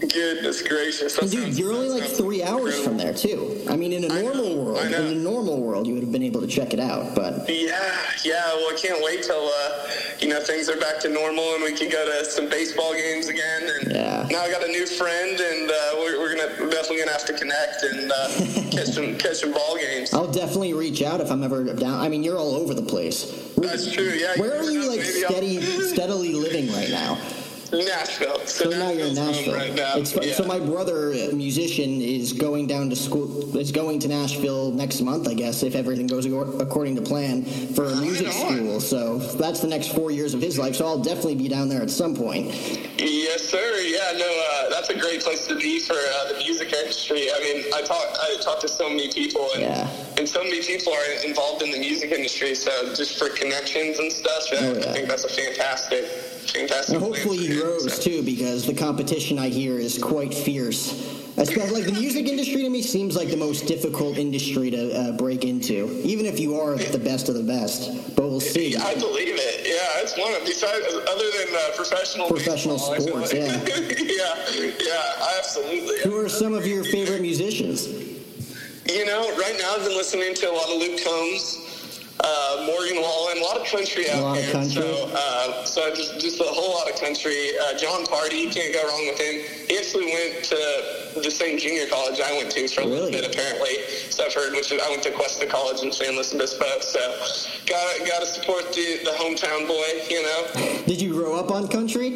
Goodness 0.02 0.62
gracious! 0.62 1.14
That 1.16 1.24
And 1.24 1.32
dude, 1.32 1.58
you're 1.58 1.74
only 1.74 1.90
like 1.90 2.04
three 2.04 2.44
hours 2.44 2.76
incredible. 2.78 2.84
from 2.84 2.98
there 2.98 3.14
too. 3.14 3.45
I 3.70 3.76
mean, 3.76 3.94
in 3.94 4.04
a 4.04 4.22
normal 4.22 4.64
world, 4.64 4.86
in 4.86 4.94
a 4.94 5.16
normal 5.16 5.62
world, 5.62 5.88
you 5.88 5.94
would 5.94 6.04
have 6.04 6.12
been 6.12 6.24
able 6.24 6.42
to 6.42 6.48
check 6.48 6.74
it 6.74 6.80
out. 6.80 7.16
But 7.16 7.50
Yeah, 7.50 7.96
yeah. 8.24 8.46
Well, 8.56 8.72
I 8.74 8.78
can't 8.78 9.04
wait 9.04 9.24
till 9.24 9.48
uh, 9.48 9.90
you 10.20 10.28
know 10.30 10.40
things 10.42 10.70
are 10.70 10.78
back 10.80 11.00
to 11.02 11.10
normal 11.10 11.44
and 11.56 11.64
we 11.64 11.74
can 11.74 11.90
go 11.90 12.06
to 12.06 12.26
some 12.30 12.50
baseball 12.50 12.94
games 12.94 13.28
again. 13.28 13.64
And 13.82 13.92
Yeah. 13.94 14.28
now 14.32 14.42
I 14.42 14.52
got 14.52 14.64
a 14.64 14.68
new 14.68 14.86
friend, 14.86 15.40
and 15.40 15.70
uh, 15.72 15.76
we're, 16.00 16.20
we're 16.20 16.36
gonna 16.36 16.52
we're 16.60 16.70
definitely 16.70 17.00
gonna 17.00 17.12
have 17.12 17.26
to 17.26 17.34
connect 17.34 17.84
and 17.84 18.12
uh, 18.12 18.28
catch 18.72 18.88
some 18.90 19.18
catch 19.18 19.38
some 19.38 19.52
ball 19.54 19.78
games. 19.78 20.14
I'll 20.14 20.32
definitely 20.32 20.74
reach 20.74 21.02
out 21.02 21.22
if 21.22 21.32
I'm 21.32 21.44
ever 21.44 21.64
down. 21.64 22.00
I 22.02 22.10
mean, 22.10 22.24
you're 22.24 22.38
all 22.38 22.56
over 22.56 22.74
the 22.74 22.82
place. 22.84 23.32
That's 23.58 23.92
true. 23.92 24.10
Yeah. 24.10 24.36
Where 24.38 24.56
are 24.58 24.70
you 24.70 24.90
like 24.90 25.02
steady, 25.02 25.62
steadily 25.94 26.34
living 26.34 26.72
right 26.72 26.90
now? 26.90 27.18
Nashville. 27.84 28.46
So 28.48 28.70
now 28.70 28.92
you're 28.92 29.08
in 29.08 29.16
Nashville. 29.16 29.54
right 29.56 29.74
now. 29.74 29.96
It's, 29.96 30.16
yeah. 30.16 30.34
So 30.34 30.46
my 30.46 30.60
brother, 30.60 31.12
a 31.12 31.32
musician, 31.34 32.02
is 32.02 32.34
going 32.34 32.68
down 32.68 32.90
to 32.92 32.96
school. 32.96 33.58
Is 33.58 33.72
going 33.72 34.00
to 34.00 34.08
Nashville 34.08 34.72
next 34.72 35.02
month, 35.02 35.28
I 35.28 35.34
guess, 35.34 35.64
if 35.64 35.76
everything 35.76 36.08
goes 36.08 36.26
according 36.26 36.96
to 36.96 37.02
plan 37.02 37.44
for 37.44 37.86
a 37.86 37.96
music 37.96 38.32
school. 38.32 38.80
So 38.80 39.18
that's 39.18 39.60
the 39.62 39.68
next 39.68 39.94
four 39.96 40.12
years 40.12 40.34
of 40.34 40.42
his 40.42 40.58
life. 40.60 40.76
So 40.76 40.86
I'll 40.86 41.00
definitely 41.02 41.36
be 41.36 41.48
down 41.48 41.70
there 41.70 41.82
at 41.82 41.90
some 41.90 42.16
point. 42.16 42.48
Yes, 43.00 43.42
sir. 43.44 43.80
Yeah, 43.82 44.18
no, 44.18 44.26
uh, 44.52 44.70
that's 44.70 44.90
a 44.90 44.98
great 45.00 45.22
place 45.22 45.48
to 45.48 45.56
be 45.56 45.80
for 45.80 45.94
uh, 45.94 46.34
the 46.34 46.38
music 46.40 46.72
industry. 46.74 47.28
I 47.32 47.40
mean, 47.40 47.66
I 47.74 47.82
talk, 47.82 48.06
I 48.22 48.38
talk 48.42 48.60
to 48.62 48.68
so 48.68 48.90
many 48.90 49.12
people, 49.12 49.48
and, 49.54 49.62
Yeah. 49.62 49.90
and 50.18 50.28
so 50.28 50.44
many 50.44 50.62
people 50.62 50.94
are 50.94 51.26
involved 51.26 51.62
in 51.62 51.72
the 51.72 51.80
music 51.80 52.12
industry. 52.12 52.56
So 52.56 52.94
just 52.94 53.18
for 53.20 53.30
connections 53.30 54.00
and 54.00 54.12
stuff, 54.12 54.44
yeah, 54.52 54.60
Oh, 54.62 54.74
yeah. 54.74 54.90
I 54.90 54.94
think 54.94 55.08
that's 55.08 55.24
a 55.26 55.30
fantastic. 55.30 56.06
And 56.90 56.98
hopefully 56.98 57.38
he 57.38 57.48
grows 57.60 58.00
too, 58.00 58.22
because 58.24 58.66
the 58.66 58.74
competition 58.74 59.40
I 59.40 59.50
hear 59.50 59.78
is 59.80 59.98
quite 59.98 60.34
fierce. 60.34 61.12
Especially, 61.38 61.82
like 61.82 61.94
the 61.94 62.00
music 62.00 62.28
industry 62.28 62.62
to 62.64 62.70
me 62.70 62.82
seems 62.82 63.18
like 63.18 63.30
the 63.30 63.36
most 63.36 63.68
difficult 63.68 64.18
industry 64.18 64.72
to 64.72 64.94
uh, 64.98 65.12
break 65.18 65.44
into, 65.44 66.00
even 66.06 66.26
if 66.26 66.40
you 66.40 66.58
are 66.58 66.78
the 66.78 66.98
best 66.98 67.28
of 67.28 67.36
the 67.36 67.44
best. 67.44 68.16
But 68.16 68.30
we'll 68.30 68.40
see. 68.40 68.70
Yeah, 68.72 68.84
I 68.86 68.94
believe 68.96 69.36
it. 69.36 69.68
Yeah, 69.68 70.02
it's 70.02 70.18
one 70.18 70.34
of 70.34 70.46
besides 70.46 70.86
other 70.88 71.26
than 71.38 71.54
uh, 71.54 71.76
professional 71.76 72.28
Professional 72.30 72.78
baseball, 72.78 73.26
sports, 73.26 73.34
like- 73.34 74.00
yeah, 74.00 74.46
yeah, 74.80 75.38
absolutely. 75.38 76.00
Who 76.04 76.18
are 76.18 76.30
some 76.30 76.54
of 76.54 76.66
your 76.66 76.86
favorite 76.86 77.22
musicians? 77.22 77.88
You 78.88 79.04
know, 79.06 79.36
right 79.36 79.56
now 79.60 79.74
I've 79.76 79.84
been 79.84 79.98
listening 79.98 80.36
to 80.36 80.50
a 80.50 80.54
lot 80.54 80.70
of 80.70 80.78
Luke 80.78 81.02
Combs, 81.04 81.65
uh, 82.20 82.64
Morgan 82.66 83.02
Wallen, 83.02 83.38
a 83.38 83.42
lot 83.42 83.58
of 83.58 83.68
country 83.68 84.10
out 84.10 84.24
lot 84.24 84.38
of 84.38 84.44
here. 84.44 84.54
country. 84.54 84.82
So, 84.82 85.12
uh, 85.14 85.66
so 85.66 85.94
just 85.94 86.20
just 86.20 86.40
a 86.40 86.46
whole 86.46 86.74
lot 86.74 86.90
of 86.90 87.00
country. 87.00 87.52
Uh, 87.60 87.78
Jon 87.78 88.06
Pardi, 88.06 88.44
you 88.46 88.50
can't 88.50 88.74
go 88.74 88.88
wrong 88.88 89.06
with 89.08 89.20
him. 89.20 89.44
He 89.68 89.78
actually 89.78 90.06
went 90.06 90.44
to 90.46 91.20
the 91.20 91.32
same 91.32 91.58
junior 91.58 91.88
college 91.88 92.20
I 92.20 92.32
went 92.38 92.52
to 92.52 92.68
for 92.68 92.82
a 92.82 92.86
little 92.86 93.12
bit, 93.12 93.26
apparently. 93.26 93.84
So 94.10 94.26
I've 94.26 94.34
heard, 94.34 94.54
which 94.54 94.72
is, 94.72 94.82
I 94.82 94.90
went 94.90 95.04
to 95.04 95.12
Cuesta 95.12 95.46
College 95.46 95.84
in 95.84 95.92
San 95.92 96.14
Luis 96.16 96.34
Obispo. 96.34 96.66
So, 96.82 97.00
got 97.68 98.08
got 98.08 98.20
to 98.20 98.26
support 98.26 98.72
the 98.74 99.00
the 99.04 99.12
hometown 99.12 99.68
boy, 99.68 99.88
you 100.10 100.24
know. 100.24 100.84
Did 100.86 101.02
you 101.02 101.14
grow 101.14 101.36
up 101.36 101.52
on 101.52 101.68
country? 101.68 102.16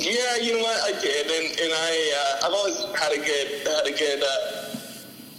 Yeah, 0.00 0.36
you 0.40 0.54
know 0.56 0.62
what? 0.62 0.80
I 0.94 0.98
did, 1.00 1.26
and 1.26 1.60
and 1.60 1.72
I 1.72 1.92
uh, 2.42 2.46
I've 2.46 2.52
always 2.52 2.84
had 2.96 3.12
a 3.12 3.20
good 3.20 3.66
had 3.68 3.86
a 3.86 3.96
good 3.96 4.22
uh, 4.22 4.69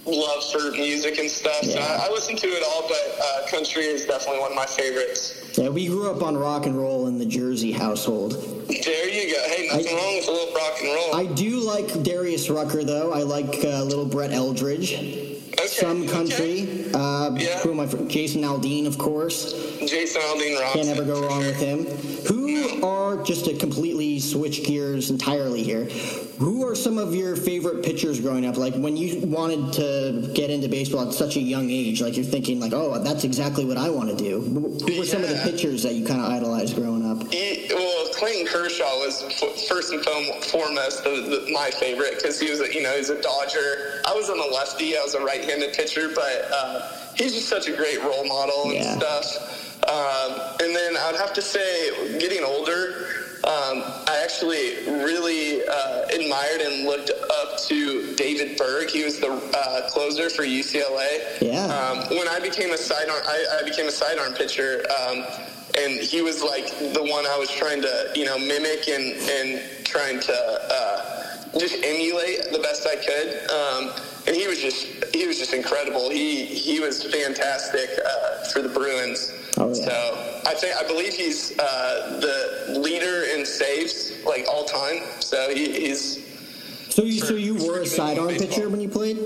love 0.06 0.42
for 0.50 0.70
music 0.72 1.18
and 1.18 1.30
stuff. 1.30 1.62
So 1.62 1.78
Yeah. 1.78 1.98
I, 2.02 2.06
I 2.06 2.10
listen 2.10 2.36
to 2.36 2.46
it 2.48 2.62
all, 2.66 2.88
but 2.88 3.18
uh, 3.22 3.46
country 3.48 3.84
is 3.84 4.04
definitely 4.06 4.40
one 4.40 4.50
of 4.50 4.56
my 4.56 4.66
favorites. 4.66 5.38
Yeah, 5.58 5.68
we 5.68 5.86
grew 5.86 6.10
up 6.10 6.22
on 6.22 6.36
rock 6.36 6.66
and 6.66 6.76
roll 6.76 7.06
in 7.08 7.18
the 7.18 7.26
Jersey 7.26 7.72
household. 7.72 8.32
There 8.68 9.08
you 9.08 9.32
go. 9.34 9.42
Hey, 9.48 9.68
nothing 9.70 9.86
I- 9.88 10.00
wrong 10.00 10.16
with 10.16 10.28
a 10.28 10.32
little 10.32 10.54
rock 10.54 10.74
and 10.82 10.94
roll. 10.94 11.14
I 11.14 11.26
do 11.26 11.60
like 11.60 12.02
Darius 12.02 12.48
Rucker 12.50 12.84
though. 12.84 13.12
I 13.12 13.22
like 13.22 13.62
uh, 13.64 13.82
little 13.84 14.06
Brett 14.06 14.30
Eldredge. 14.32 15.40
Okay, 15.58 15.66
Some 15.66 16.06
country. 16.08 16.62
okay. 16.62 16.90
Uh, 16.94 17.34
Yeah. 17.36 17.60
Who 17.60 17.72
am 17.72 17.80
I? 17.80 17.86
fr- 17.86 17.96
Jason 18.08 18.42
Aldean, 18.42 18.86
of 18.86 18.98
course. 18.98 19.52
Jason 19.80 20.20
Aldean 20.22 20.60
rocks. 20.60 20.72
Can't 20.74 20.88
ever 20.88 21.04
go 21.04 21.22
wrong 21.26 21.40
with 21.40 21.56
him. 21.60 21.84
Who 22.28 22.84
are 22.84 23.22
just 23.22 23.44
to 23.46 23.54
completely 23.54 24.18
switch 24.20 24.64
gears 24.64 25.10
entirely 25.10 25.62
here, 25.62 25.84
who 26.38 26.66
are 26.66 26.74
some 26.74 26.98
of 26.98 27.14
your 27.14 27.36
favorite 27.36 27.84
pitchers 27.84 28.20
growing 28.20 28.46
up? 28.46 28.56
Like 28.56 28.74
when 28.74 28.96
you 28.96 29.20
wanted 29.26 29.72
to 29.74 30.32
get 30.34 30.50
into 30.50 30.68
baseball 30.68 31.06
at 31.08 31.14
such 31.14 31.36
a 31.36 31.40
young 31.40 31.70
age, 31.70 32.00
like 32.00 32.16
you're 32.16 32.24
thinking 32.24 32.58
like, 32.60 32.72
oh, 32.72 32.98
that's 33.02 33.24
exactly 33.24 33.64
what 33.64 33.76
I 33.76 33.90
want 33.90 34.10
to 34.10 34.16
do. 34.16 34.40
Who 34.40 34.60
were 34.98 35.04
yeah. 35.04 35.04
some 35.04 35.22
of 35.22 35.28
the 35.30 35.40
pitchers 35.44 35.82
that 35.84 35.94
you 35.94 36.04
kind 36.06 36.20
of 36.20 36.28
idolized 36.30 36.74
growing 36.76 37.04
up? 37.08 37.30
He, 37.32 37.66
well, 37.72 38.11
Clayton 38.22 38.46
Kershaw 38.46 38.98
was 38.98 39.20
first 39.68 39.92
and 39.92 40.00
foremost 40.44 41.02
the, 41.02 41.10
the, 41.10 41.50
my 41.52 41.70
favorite 41.70 42.14
because 42.14 42.38
he 42.38 42.48
was, 42.48 42.60
a, 42.60 42.72
you 42.72 42.80
know, 42.80 42.96
he's 42.96 43.10
a 43.10 43.20
Dodger. 43.20 44.00
I 44.06 44.14
was 44.14 44.30
on 44.30 44.38
the 44.38 44.46
lefty. 44.46 44.96
I 44.96 45.02
was 45.02 45.16
a 45.16 45.24
right-handed 45.24 45.74
pitcher, 45.74 46.08
but 46.14 46.48
uh, 46.54 46.88
he's 47.16 47.34
just 47.34 47.48
such 47.48 47.66
a 47.66 47.74
great 47.74 48.00
role 48.00 48.24
model 48.24 48.66
and 48.66 48.74
yeah. 48.74 48.96
stuff. 48.96 49.82
Um, 49.88 50.40
and 50.62 50.72
then 50.72 50.96
I'd 50.96 51.16
have 51.16 51.32
to 51.32 51.42
say, 51.42 52.20
getting 52.20 52.44
older, 52.44 53.08
um, 53.42 53.82
I 54.06 54.20
actually 54.22 54.86
really 55.02 55.66
uh, 55.66 56.06
admired 56.14 56.60
and 56.60 56.84
looked 56.84 57.10
up 57.10 57.58
to 57.62 58.14
David 58.14 58.56
Berg. 58.56 58.88
He 58.88 59.02
was 59.02 59.18
the 59.18 59.32
uh, 59.32 59.90
closer 59.90 60.30
for 60.30 60.44
UCLA. 60.44 61.40
Yeah. 61.40 61.66
Um, 61.66 62.16
when 62.16 62.28
I 62.28 62.38
became 62.38 62.70
a 62.70 62.78
sidearm, 62.78 63.20
I, 63.26 63.58
I 63.60 63.64
became 63.64 63.88
a 63.88 63.90
sidearm 63.90 64.34
pitcher, 64.34 64.84
um, 64.96 65.24
and 65.78 66.00
he 66.00 66.22
was 66.22 66.42
like 66.42 66.66
the 66.92 67.02
one 67.02 67.26
I 67.26 67.36
was 67.38 67.50
trying 67.50 67.82
to, 67.82 68.10
you 68.14 68.24
know, 68.24 68.38
mimic 68.38 68.88
and 68.88 69.14
and 69.30 69.84
trying 69.84 70.20
to 70.20 70.32
uh, 70.34 71.58
just 71.58 71.82
emulate 71.84 72.50
the 72.52 72.58
best 72.58 72.86
I 72.86 72.96
could. 72.96 73.50
Um, 73.50 74.02
and 74.26 74.36
he 74.36 74.46
was 74.46 74.60
just 74.60 74.86
he 75.14 75.26
was 75.26 75.38
just 75.38 75.52
incredible. 75.54 76.10
He 76.10 76.44
he 76.44 76.80
was 76.80 77.02
fantastic 77.02 77.90
uh, 78.04 78.44
for 78.52 78.62
the 78.62 78.68
Bruins. 78.68 79.32
Oh, 79.58 79.68
yeah. 79.68 79.74
So 79.74 80.42
I 80.46 80.54
think 80.54 80.76
I 80.76 80.86
believe 80.86 81.14
he's 81.14 81.58
uh, 81.58 82.18
the 82.20 82.78
leader 82.78 83.24
in 83.34 83.44
saves 83.44 84.12
like 84.24 84.46
all 84.48 84.64
time. 84.64 85.02
So 85.20 85.54
he, 85.54 85.72
he's. 85.72 86.24
So 86.90 87.02
you 87.02 87.20
so 87.20 87.34
you 87.34 87.54
were 87.66 87.80
a 87.80 87.86
sidearm 87.86 88.28
pitcher 88.36 88.68
when 88.68 88.80
you 88.80 88.88
played. 88.88 89.18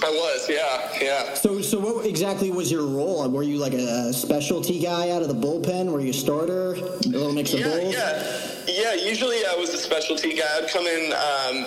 I 0.00 0.10
was, 0.10 0.48
yeah, 0.48 0.92
yeah. 1.00 1.34
So, 1.34 1.60
so 1.60 1.80
what 1.80 2.06
exactly 2.06 2.50
was 2.50 2.70
your 2.70 2.86
role? 2.86 3.28
Were 3.28 3.42
you 3.42 3.58
like 3.58 3.72
a 3.72 4.12
specialty 4.12 4.78
guy 4.78 5.10
out 5.10 5.22
of 5.22 5.28
the 5.28 5.34
bullpen? 5.34 5.90
Were 5.90 6.00
you 6.00 6.10
a 6.10 6.14
starter? 6.14 6.74
A 6.74 7.08
little 7.08 7.32
mix 7.32 7.52
of 7.52 7.60
yeah, 7.60 7.66
both. 7.66 7.92
Yeah, 7.92 8.94
yeah. 8.94 8.94
Usually, 8.94 9.38
I 9.44 9.56
was 9.58 9.70
a 9.70 9.78
specialty 9.78 10.34
guy. 10.34 10.44
I'd 10.56 10.68
come 10.68 10.86
in. 10.86 11.12
Um, 11.12 11.66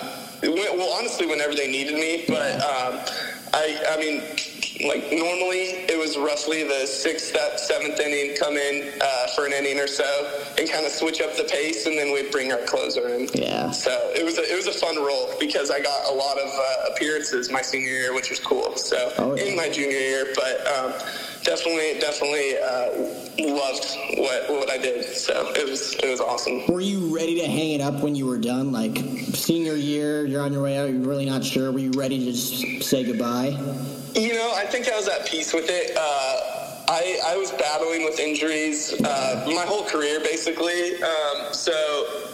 well, 0.78 0.98
honestly, 0.98 1.26
whenever 1.26 1.54
they 1.54 1.70
needed 1.70 1.94
me, 1.94 2.24
but 2.26 2.54
um, 2.56 3.00
I, 3.52 3.84
I 3.90 3.96
mean, 3.98 4.22
like 4.80 5.12
normally 5.12 5.84
it 5.88 5.98
was 5.98 6.16
roughly 6.16 6.64
the 6.64 6.86
sixth, 6.86 7.36
seventh 7.58 8.00
inning 8.00 8.36
come 8.36 8.56
in 8.56 8.90
uh, 9.00 9.26
for 9.34 9.46
an 9.46 9.52
inning 9.52 9.78
or 9.78 9.86
so 9.86 10.04
and 10.58 10.68
kind 10.68 10.86
of 10.86 10.92
switch 10.92 11.20
up 11.20 11.36
the 11.36 11.44
pace, 11.44 11.86
and 11.86 11.96
then 11.96 12.12
we'd 12.12 12.30
bring 12.30 12.52
our 12.52 12.64
closer 12.66 13.08
in. 13.08 13.28
Yeah. 13.34 13.70
So 13.70 13.90
it 14.14 14.24
was 14.24 14.38
a, 14.38 14.42
it 14.42 14.56
was 14.56 14.66
a 14.66 14.78
fun 14.78 14.96
role 14.96 15.30
because 15.38 15.70
I 15.70 15.80
got 15.80 16.10
a 16.10 16.14
lot 16.14 16.38
of 16.38 16.48
uh, 16.48 16.92
appearances 16.92 17.50
my 17.50 17.62
senior 17.62 17.90
year, 17.90 18.14
which 18.14 18.30
was 18.30 18.40
cool. 18.40 18.76
So 18.76 19.12
oh, 19.18 19.34
yeah. 19.34 19.44
in 19.44 19.56
my 19.56 19.68
junior 19.68 19.98
year, 19.98 20.26
but 20.34 20.66
um, 20.66 20.92
definitely 21.44 21.98
definitely 22.00 22.56
uh, 22.58 23.52
loved 23.52 23.84
what 24.16 24.50
what 24.50 24.70
I 24.70 24.78
did. 24.78 25.04
So 25.04 25.52
it 25.54 25.68
was 25.68 25.94
it 26.02 26.10
was 26.10 26.20
awesome. 26.20 26.66
Were 26.66 26.80
you 26.80 27.14
ready 27.14 27.40
to 27.40 27.46
hang 27.46 27.72
it 27.72 27.80
up 27.80 28.00
when 28.00 28.14
you 28.14 28.26
were 28.26 28.38
done? 28.38 28.72
Like 28.72 28.96
senior 29.34 29.74
year, 29.74 30.24
you're 30.24 30.42
on 30.42 30.52
your 30.52 30.62
way 30.62 30.78
out. 30.78 30.90
You're 30.90 31.00
really 31.00 31.26
not 31.26 31.44
sure. 31.44 31.70
Were 31.72 31.78
you 31.78 31.92
ready 31.92 32.18
to 32.18 32.32
just 32.32 32.82
say 32.88 33.04
goodbye? 33.04 33.56
You 34.14 34.34
know, 34.34 34.52
I 34.54 34.66
think 34.66 34.88
I 34.88 34.96
was 34.96 35.08
at 35.08 35.26
peace 35.26 35.54
with 35.54 35.66
it. 35.68 35.96
Uh, 35.96 36.72
I, 36.88 37.18
I 37.24 37.36
was 37.36 37.50
battling 37.52 38.04
with 38.04 38.18
injuries 38.18 38.92
uh, 39.00 39.44
my 39.54 39.64
whole 39.64 39.84
career, 39.84 40.20
basically. 40.20 41.02
Um, 41.02 41.52
so 41.52 41.72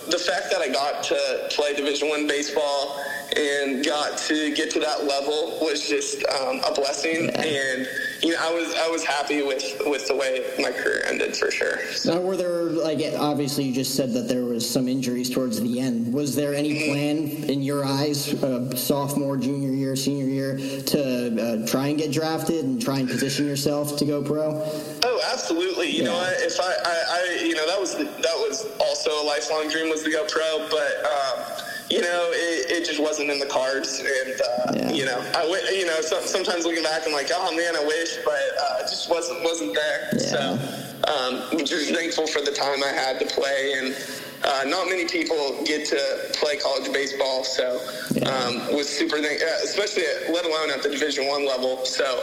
the 0.09 0.19
fact 0.19 0.51
that 0.51 0.61
I 0.61 0.69
got 0.69 1.05
to 1.05 1.47
play 1.51 1.75
Division 1.75 2.09
One 2.09 2.27
baseball 2.27 3.01
and 3.37 3.85
got 3.85 4.19
to 4.19 4.53
get 4.55 4.71
to 4.73 4.81
that 4.81 5.05
level 5.05 5.59
was 5.61 5.89
just 5.89 6.25
um, 6.29 6.61
a 6.67 6.75
blessing. 6.75 7.27
Yeah. 7.27 7.43
And 7.43 7.89
you 8.23 8.33
know, 8.33 8.39
I 8.41 8.53
was 8.53 8.75
I 8.75 8.89
was 8.89 9.05
happy 9.05 9.43
with 9.43 9.81
with 9.87 10.09
the 10.09 10.17
way 10.17 10.45
my 10.59 10.73
career 10.73 11.05
ended 11.07 11.37
for 11.37 11.51
sure. 11.51 11.79
So. 11.93 12.15
Now, 12.15 12.21
were 12.21 12.37
there 12.37 12.65
like 12.65 12.99
obviously 13.17 13.65
you 13.65 13.75
just 13.75 13.95
said 13.95 14.13
that 14.15 14.29
there 14.29 14.45
was 14.45 14.69
some 14.69 14.89
injuries 14.89 15.31
towards 15.31 15.61
the 15.61 15.81
end. 15.81 16.13
Was 16.13 16.35
there 16.35 16.55
any 16.55 16.75
mm-hmm. 16.75 16.93
plan 16.93 17.51
in 17.51 17.63
your 17.63 17.85
eyes, 17.85 18.35
uh, 18.43 18.75
sophomore, 18.77 19.37
junior 19.37 19.71
year, 19.71 19.95
senior 19.95 20.27
year, 20.27 20.57
to 20.57 21.63
uh, 21.63 21.67
try 21.67 21.89
and 21.89 21.99
get 21.99 22.11
drafted 22.11 22.65
and 22.65 22.83
try 22.83 22.99
and 22.99 23.09
position 23.09 23.47
yourself 23.47 23.97
to 23.99 24.05
go 24.05 24.23
pro? 24.23 24.63
Oh, 25.05 25.21
absolutely. 25.33 25.91
You 25.91 26.03
yeah. 26.03 26.11
know, 26.11 26.33
if 26.39 26.61
I, 26.61 26.73
I, 26.85 27.05
I, 27.11 27.45
you 27.45 27.55
know, 27.55 27.67
that 27.67 27.79
was 27.79 27.97
that 27.97 28.37
was 28.49 28.67
also 28.81 29.11
a 29.11 29.25
lifelong 29.25 29.69
dream 29.69 29.91
was 29.91 30.03
to 30.03 30.11
go 30.11 30.25
pro, 30.27 30.67
but. 30.71 31.05
Um, 31.05 31.58
you 31.91 32.01
know, 32.01 32.31
it, 32.33 32.71
it 32.71 32.85
just 32.85 33.01
wasn't 33.01 33.31
in 33.31 33.39
the 33.39 33.47
cards. 33.47 34.01
And, 34.01 34.41
uh, 34.41 34.73
yeah. 34.75 34.91
you 34.93 35.05
know, 35.05 35.19
I, 35.35 35.43
w- 35.43 35.65
you 35.77 35.87
know, 35.87 36.01
so, 36.01 36.21
sometimes 36.21 36.65
looking 36.65 36.83
back, 36.83 37.03
I'm 37.07 37.13
like, 37.13 37.31
oh 37.33 37.57
man, 37.57 37.77
I 37.77 37.85
wish, 37.85 38.17
but 38.25 38.35
uh, 38.35 38.79
it 38.81 38.89
just 38.89 39.11
wasn't, 39.11 39.43
wasn't 39.43 39.75
there. 39.75 40.09
Yeah. 40.13 40.19
So, 40.19 40.59
um, 41.09 41.43
I'm 41.53 41.65
just 41.65 41.91
thankful 41.95 42.27
for 42.27 42.41
the 42.41 42.53
time 42.53 42.83
I 42.85 42.89
had 42.89 43.19
to 43.21 43.27
play. 43.27 43.75
And, 43.79 43.97
uh, 44.45 44.65
not 44.67 44.87
many 44.89 45.05
people 45.05 45.59
get 45.65 45.85
to 45.89 46.31
play 46.35 46.57
college 46.59 46.93
baseball, 46.93 47.43
so 47.43 47.81
um, 48.27 48.73
was 48.73 48.89
super 48.89 49.19
thank- 49.19 49.43
uh, 49.43 49.47
especially 49.65 50.05
at, 50.05 50.33
let 50.33 50.45
alone 50.45 50.71
at 50.71 50.81
the 50.83 50.89
Division 50.89 51.27
One 51.27 51.45
level. 51.45 51.85
So 51.85 52.23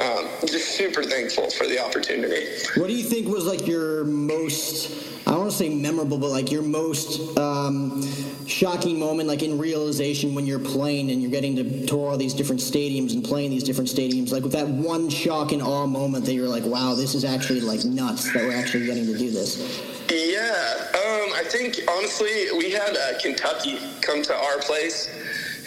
um, 0.00 0.28
just 0.46 0.76
super 0.76 1.02
thankful 1.02 1.50
for 1.50 1.66
the 1.66 1.78
opportunity. 1.78 2.46
What 2.76 2.88
do 2.88 2.94
you 2.94 3.04
think 3.04 3.28
was 3.28 3.44
like 3.44 3.66
your 3.66 4.04
most? 4.04 5.08
I 5.26 5.32
don't 5.32 5.40
want 5.40 5.50
to 5.52 5.56
say 5.56 5.68
memorable, 5.68 6.18
but 6.18 6.30
like 6.30 6.50
your 6.50 6.62
most 6.62 7.36
um, 7.38 8.02
shocking 8.46 8.98
moment, 8.98 9.28
like 9.28 9.42
in 9.42 9.58
realization 9.58 10.34
when 10.34 10.46
you're 10.46 10.58
playing 10.58 11.10
and 11.10 11.22
you're 11.22 11.30
getting 11.30 11.54
to 11.56 11.86
tour 11.86 12.10
all 12.10 12.16
these 12.16 12.34
different 12.34 12.60
stadiums 12.60 13.12
and 13.12 13.22
playing 13.22 13.50
these 13.50 13.62
different 13.62 13.88
stadiums, 13.88 14.32
like 14.32 14.42
with 14.42 14.52
that 14.52 14.66
one 14.66 15.08
shock 15.08 15.52
and 15.52 15.62
awe 15.62 15.86
moment 15.86 16.24
that 16.24 16.32
you're 16.32 16.48
like, 16.48 16.64
wow, 16.64 16.94
this 16.94 17.14
is 17.14 17.24
actually 17.24 17.60
like 17.60 17.84
nuts 17.84 18.32
that 18.32 18.42
we're 18.42 18.56
actually 18.56 18.86
getting 18.86 19.06
to 19.06 19.16
do 19.16 19.30
this. 19.30 19.80
Yeah, 20.10 20.48
um, 20.94 21.32
I 21.34 21.44
think 21.46 21.78
honestly, 21.88 22.46
we 22.58 22.70
had 22.70 22.96
uh, 22.96 23.18
Kentucky 23.20 23.78
come 24.00 24.22
to 24.22 24.34
our 24.34 24.58
place, 24.58 25.08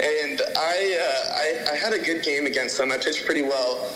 and 0.02 0.42
I, 0.58 0.98
uh, 1.00 1.70
I 1.70 1.74
I 1.74 1.76
had 1.78 1.94
a 1.94 2.00
good 2.00 2.24
game 2.24 2.46
against 2.46 2.78
them. 2.78 2.92
I 2.92 2.98
pitched 2.98 3.26
pretty 3.26 3.44
well, 3.44 3.88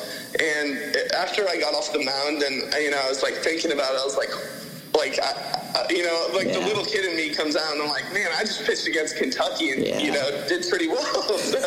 and 0.42 0.98
after 1.14 1.48
I 1.48 1.58
got 1.60 1.74
off 1.74 1.92
the 1.94 2.04
mound, 2.04 2.44
and 2.44 2.56
you 2.82 2.92
know, 2.92 3.02
I 3.04 3.10
was 3.10 3.24
like 3.24 3.36
thinking 3.36 3.72
about 3.72 3.94
it. 3.94 4.00
I 4.02 4.06
was 4.06 4.18
like, 4.18 4.30
like 4.96 5.20
I, 5.22 5.86
you 5.90 6.04
know, 6.04 6.28
like 6.34 6.48
yeah. 6.48 6.60
the 6.60 6.66
little 6.66 6.86
kid 6.86 7.06
in 7.06 7.16
me 7.16 7.34
comes 7.34 7.56
out 7.56 7.74
and 7.74 7.82
I'm 7.82 7.90
like, 7.90 8.12
man, 8.14 8.30
I 8.36 8.42
just 8.42 8.66
pitched 8.66 8.88
against 8.88 9.18
Kentucky 9.18 9.72
and 9.72 9.86
yeah. 9.86 10.00
you 10.00 10.12
know 10.12 10.30
did 10.48 10.66
pretty 10.70 10.88
well. 10.88 11.06
so, 11.38 11.60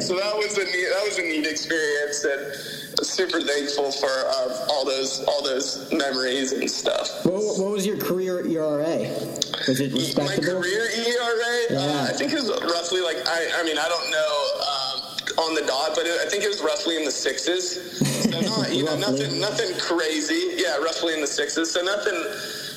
so, 0.00 0.16
that 0.16 0.34
was 0.36 0.56
a 0.58 0.64
neat, 0.64 0.88
that 0.88 1.02
was 1.04 1.18
a 1.18 1.22
neat 1.22 1.46
experience 1.46 2.24
and 2.24 2.54
super 3.04 3.40
thankful 3.40 3.90
for 3.92 4.08
uh, 4.08 4.66
all 4.70 4.84
those 4.84 5.24
all 5.24 5.42
those 5.42 5.92
memories 5.92 6.52
and 6.52 6.70
stuff. 6.70 7.24
What, 7.24 7.58
what 7.58 7.72
was 7.72 7.86
your 7.86 7.98
career 7.98 8.46
ERA? 8.46 8.86
Was 9.66 9.80
it 9.80 9.92
respectable? 9.92 10.24
My 10.24 10.36
career 10.36 10.88
ERA, 10.88 11.56
yeah. 11.70 11.78
uh, 11.78 12.06
I 12.08 12.12
think 12.12 12.32
it 12.32 12.40
was 12.40 12.50
roughly 12.50 13.00
like 13.00 13.16
I 13.26 13.48
I 13.58 13.62
mean 13.64 13.78
I 13.78 13.88
don't 13.88 14.10
know. 14.10 14.60
Um, 14.60 14.77
on 15.38 15.54
the 15.54 15.62
dot, 15.62 15.92
but 15.94 16.06
it, 16.06 16.20
I 16.20 16.28
think 16.28 16.44
it 16.44 16.48
was 16.48 16.60
roughly 16.60 16.96
in 16.96 17.04
the 17.04 17.10
sixes. 17.10 17.98
So 18.24 18.40
not, 18.56 18.74
you 18.74 18.84
know, 18.84 18.96
nothing, 18.96 19.40
nothing 19.40 19.78
crazy. 19.78 20.54
Yeah, 20.56 20.76
roughly 20.76 21.14
in 21.14 21.20
the 21.20 21.26
sixes. 21.26 21.70
So 21.72 21.80
nothing, 21.82 22.18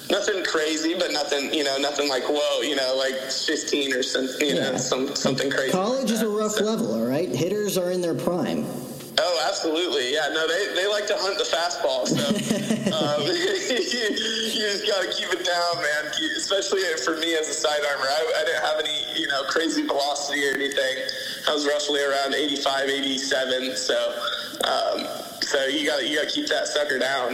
nothing 0.10 0.43
crazy, 0.45 0.93
but 0.93 1.12
nothing, 1.12 1.54
you 1.54 1.63
know, 1.63 1.78
nothing 1.78 2.08
like 2.08 2.24
whoa, 2.24 2.62
you 2.62 2.76
know, 2.76 2.95
like 2.97 3.15
15 3.15 3.93
or 3.93 4.04
something, 4.04 4.47
you 4.47 4.56
yeah. 4.56 4.71
know, 4.71 4.78
some 4.78 5.15
something 5.15 5.50
crazy. 5.50 5.71
College 5.71 6.12
is 6.12 6.21
a 6.21 6.30
rough 6.30 6.54
so, 6.54 6.65
level, 6.65 6.93
all 6.93 7.06
right. 7.06 7.30
Hitters 7.30 7.78
are 7.78 7.91
in 7.91 8.02
their 8.02 8.15
prime. 8.15 8.65
Oh, 9.24 9.46
absolutely. 9.48 10.14
Yeah, 10.14 10.30
no, 10.34 10.48
they, 10.48 10.74
they 10.74 10.88
like 10.88 11.06
to 11.08 11.16
hunt 11.16 11.38
the 11.38 11.46
fastball. 11.46 12.10
So 12.10 12.26
um, 12.98 13.22
you, 13.30 14.58
just 14.58 14.88
got 14.88 15.06
to 15.06 15.14
keep 15.14 15.30
it 15.30 15.46
down, 15.46 15.78
man. 15.78 16.12
Especially 16.38 16.82
for 17.06 17.18
me 17.18 17.36
as 17.36 17.48
a 17.48 17.54
sidearmer, 17.54 18.06
I, 18.10 18.34
I 18.42 18.46
didn't 18.46 18.66
have 18.66 18.80
any, 18.80 19.06
you 19.14 19.28
know, 19.28 19.44
crazy 19.44 19.86
velocity 19.86 20.48
or 20.50 20.54
anything. 20.54 21.06
I 21.48 21.54
was 21.54 21.68
roughly 21.68 22.02
around 22.02 22.34
85, 22.34 22.90
87. 22.90 23.76
So 23.76 23.94
um, 24.66 25.21
so 25.52 25.66
you 25.66 25.86
got 25.86 26.08
you 26.08 26.16
got 26.16 26.30
to 26.30 26.34
keep 26.34 26.48
that 26.48 26.66
sucker 26.68 26.98
down. 26.98 27.34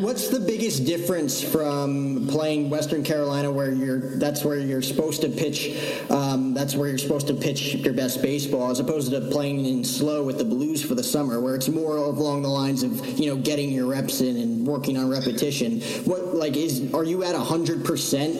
What's 0.00 0.28
the 0.28 0.38
biggest 0.38 0.84
difference 0.84 1.42
from 1.42 2.28
playing 2.28 2.70
Western 2.70 3.02
Carolina, 3.02 3.50
where 3.50 3.72
you're 3.72 4.16
that's 4.18 4.44
where 4.44 4.56
you're 4.56 4.82
supposed 4.82 5.22
to 5.22 5.28
pitch, 5.28 5.76
um, 6.10 6.54
that's 6.54 6.76
where 6.76 6.88
you're 6.88 6.98
supposed 6.98 7.26
to 7.26 7.34
pitch 7.34 7.74
your 7.74 7.92
best 7.92 8.22
baseball, 8.22 8.70
as 8.70 8.78
opposed 8.78 9.10
to 9.10 9.20
playing 9.20 9.64
in 9.66 9.82
SLO 9.82 10.22
with 10.22 10.38
the 10.38 10.44
Blues 10.44 10.84
for 10.84 10.94
the 10.94 11.02
summer, 11.02 11.40
where 11.40 11.56
it's 11.56 11.68
more 11.68 11.96
along 11.96 12.42
the 12.42 12.48
lines 12.48 12.84
of 12.84 13.04
you 13.18 13.26
know 13.26 13.36
getting 13.36 13.70
your 13.70 13.86
reps 13.86 14.20
in 14.20 14.36
and 14.36 14.64
working 14.64 14.96
on 14.96 15.10
repetition. 15.10 15.80
What 16.04 16.36
like 16.36 16.56
is 16.56 16.94
are 16.94 17.04
you 17.04 17.24
at 17.24 17.34
hundred 17.34 17.82
uh, 17.82 17.86
percent 17.86 18.36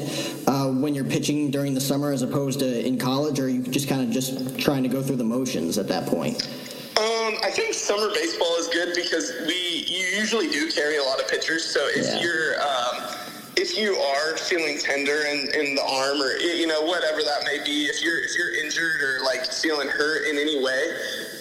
when 0.80 0.94
you're 0.94 1.04
pitching 1.04 1.50
during 1.50 1.74
the 1.74 1.80
summer, 1.80 2.12
as 2.12 2.22
opposed 2.22 2.60
to 2.60 2.86
in 2.86 2.96
college, 2.96 3.40
or 3.40 3.46
are 3.46 3.48
you 3.48 3.62
just 3.62 3.88
kind 3.88 4.02
of 4.02 4.10
just 4.10 4.56
trying 4.58 4.84
to 4.84 4.88
go 4.88 5.02
through 5.02 5.16
the 5.16 5.24
motions 5.24 5.78
at 5.78 5.88
that 5.88 6.06
point? 6.06 6.65
Um, 7.36 7.44
I 7.44 7.50
think 7.50 7.74
summer 7.74 8.08
baseball 8.12 8.56
is 8.56 8.68
good 8.68 8.94
because 8.94 9.32
we 9.46 9.84
you 9.88 10.06
usually 10.18 10.48
do 10.48 10.70
carry 10.70 10.96
a 10.96 11.02
lot 11.02 11.20
of 11.20 11.28
pitchers. 11.28 11.64
So 11.64 11.80
if 11.88 12.06
yeah. 12.06 12.20
you're 12.20 12.60
um, 12.60 13.16
if 13.56 13.76
you 13.76 13.96
are 13.96 14.36
feeling 14.36 14.78
tender 14.78 15.22
in, 15.24 15.48
in 15.54 15.74
the 15.74 15.82
arm 15.82 16.20
or 16.20 16.36
you 16.36 16.66
know 16.66 16.82
whatever 16.82 17.22
that 17.22 17.44
may 17.44 17.62
be, 17.64 17.86
if 17.86 18.02
you're 18.02 18.18
if 18.18 18.36
you're 18.36 18.54
injured 18.64 19.02
or 19.02 19.24
like 19.24 19.46
feeling 19.46 19.88
hurt 19.88 20.26
in 20.28 20.38
any 20.38 20.62
way, 20.62 20.96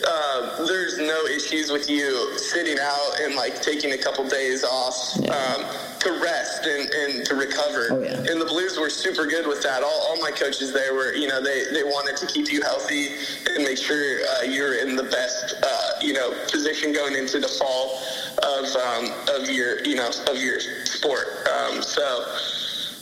uh, 0.08 0.66
there's 0.66 0.98
no 0.98 1.26
issues 1.26 1.72
with 1.72 1.90
you 1.90 2.38
sitting 2.38 2.78
out 2.80 3.12
and 3.22 3.36
like 3.36 3.62
taking 3.62 3.94
a 3.94 3.98
couple 3.98 4.28
days 4.28 4.64
off 4.64 5.18
yeah. 5.20 5.32
um, 5.32 5.66
to 6.06 6.22
rest 6.22 6.66
and, 6.66 6.90
and 6.94 7.26
to 7.26 7.34
recover. 7.36 7.88
Oh, 7.92 8.02
yeah. 8.02 8.18
And 8.18 8.40
the 8.40 8.46
Blues 8.46 8.78
were 8.78 8.90
super 8.90 9.26
good 9.26 9.48
with 9.48 9.62
that. 9.64 9.82
All, 9.82 10.06
all 10.08 10.18
my 10.22 10.30
coaches 10.30 10.72
there 10.72 10.94
were, 10.94 11.14
you 11.14 11.28
know, 11.28 11.42
they, 11.42 11.66
they 11.74 11.84
wanted 11.84 12.16
to 12.18 12.28
keep 12.28 12.52
you 12.52 12.62
healthy 12.62 13.10
and 13.50 13.64
make 13.64 13.78
sure 13.78 14.20
uh, 14.38 14.44
you're 14.44 14.76
in 14.76 14.96
the 14.96 15.04
best, 15.04 15.56
uh, 15.64 15.92
you 16.02 16.14
know, 16.14 16.32
position 16.52 16.94
going 16.94 17.16
into 17.16 17.40
the 17.40 17.48
fall 17.48 18.00
of 18.44 18.66
um, 18.76 19.06
of 19.34 19.50
your, 19.50 19.84
you 19.84 19.96
know, 19.96 20.10
of 20.30 20.38
your 20.38 20.60
sport. 20.86 21.28
Um, 21.50 21.82
so 21.82 22.26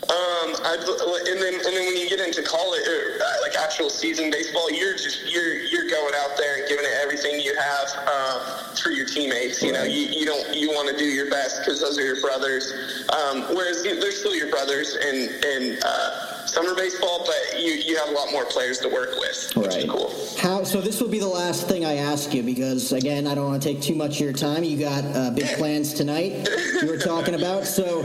um, 0.04 0.52
I, 0.68 0.76
and 0.76 1.42
then 1.42 1.54
and 1.54 1.64
then 1.64 1.86
when 1.86 1.96
you 1.96 2.10
get 2.10 2.20
into 2.20 2.44
college, 2.44 2.86
or, 2.88 3.24
uh, 3.24 3.42
like 3.42 3.56
actual 3.56 3.90
season 3.90 4.30
baseball, 4.30 4.70
you're 4.70 4.98
just 4.98 5.32
you're 5.32 5.56
you're 5.56 5.88
going 5.88 6.14
out 6.18 6.36
there 6.38 6.60
and 6.60 6.68
giving 6.68 6.84
it 6.84 6.92
everything 7.02 7.40
you 7.40 7.56
have 7.56 7.88
um, 8.08 8.76
for 8.76 8.90
your 8.90 9.06
teammates. 9.06 9.62
You 9.62 9.72
know, 9.72 9.84
you, 9.84 10.08
you 10.12 10.26
don't 10.26 10.54
you 10.54 10.72
want 10.72 10.90
to 10.90 10.98
do 10.98 11.06
your 11.06 11.30
best 11.30 11.62
because 11.62 11.80
those 11.80 11.98
are 11.98 12.04
your 12.04 12.20
brothers. 12.20 12.74
Um, 13.10 13.44
whereas 13.56 13.84
they're 13.84 14.12
still 14.12 14.36
your 14.36 14.50
brothers 14.50 14.96
and 14.96 15.30
and. 15.44 15.80
Uh, 15.84 16.30
summer 16.54 16.76
baseball, 16.76 17.26
but 17.26 17.60
you, 17.60 17.72
you 17.72 17.98
have 17.98 18.10
a 18.10 18.12
lot 18.12 18.32
more 18.32 18.46
players 18.46 18.78
to 18.78 18.88
work 18.88 19.10
with, 19.18 19.52
which 19.56 19.68
right. 19.70 19.78
is 19.78 19.90
cool. 19.90 20.14
How 20.40 20.64
so? 20.64 20.82
This 20.82 21.02
will 21.02 21.10
be 21.10 21.18
the 21.18 21.28
last 21.28 21.68
thing 21.68 21.84
I 21.84 21.96
ask 21.96 22.32
you 22.32 22.44
because 22.44 22.92
again, 22.92 23.26
I 23.26 23.34
don't 23.34 23.48
want 23.48 23.64
to 23.64 23.74
take 23.74 23.82
too 23.82 23.96
much 23.96 24.16
of 24.16 24.20
your 24.20 24.34
time. 24.34 24.64
You 24.64 24.78
got 24.78 25.04
uh, 25.04 25.32
big 25.32 25.48
plans 25.58 25.96
tonight. 25.96 26.48
you 26.80 26.88
were 26.88 27.00
talking 27.00 27.34
about 27.34 27.66
so 27.66 28.04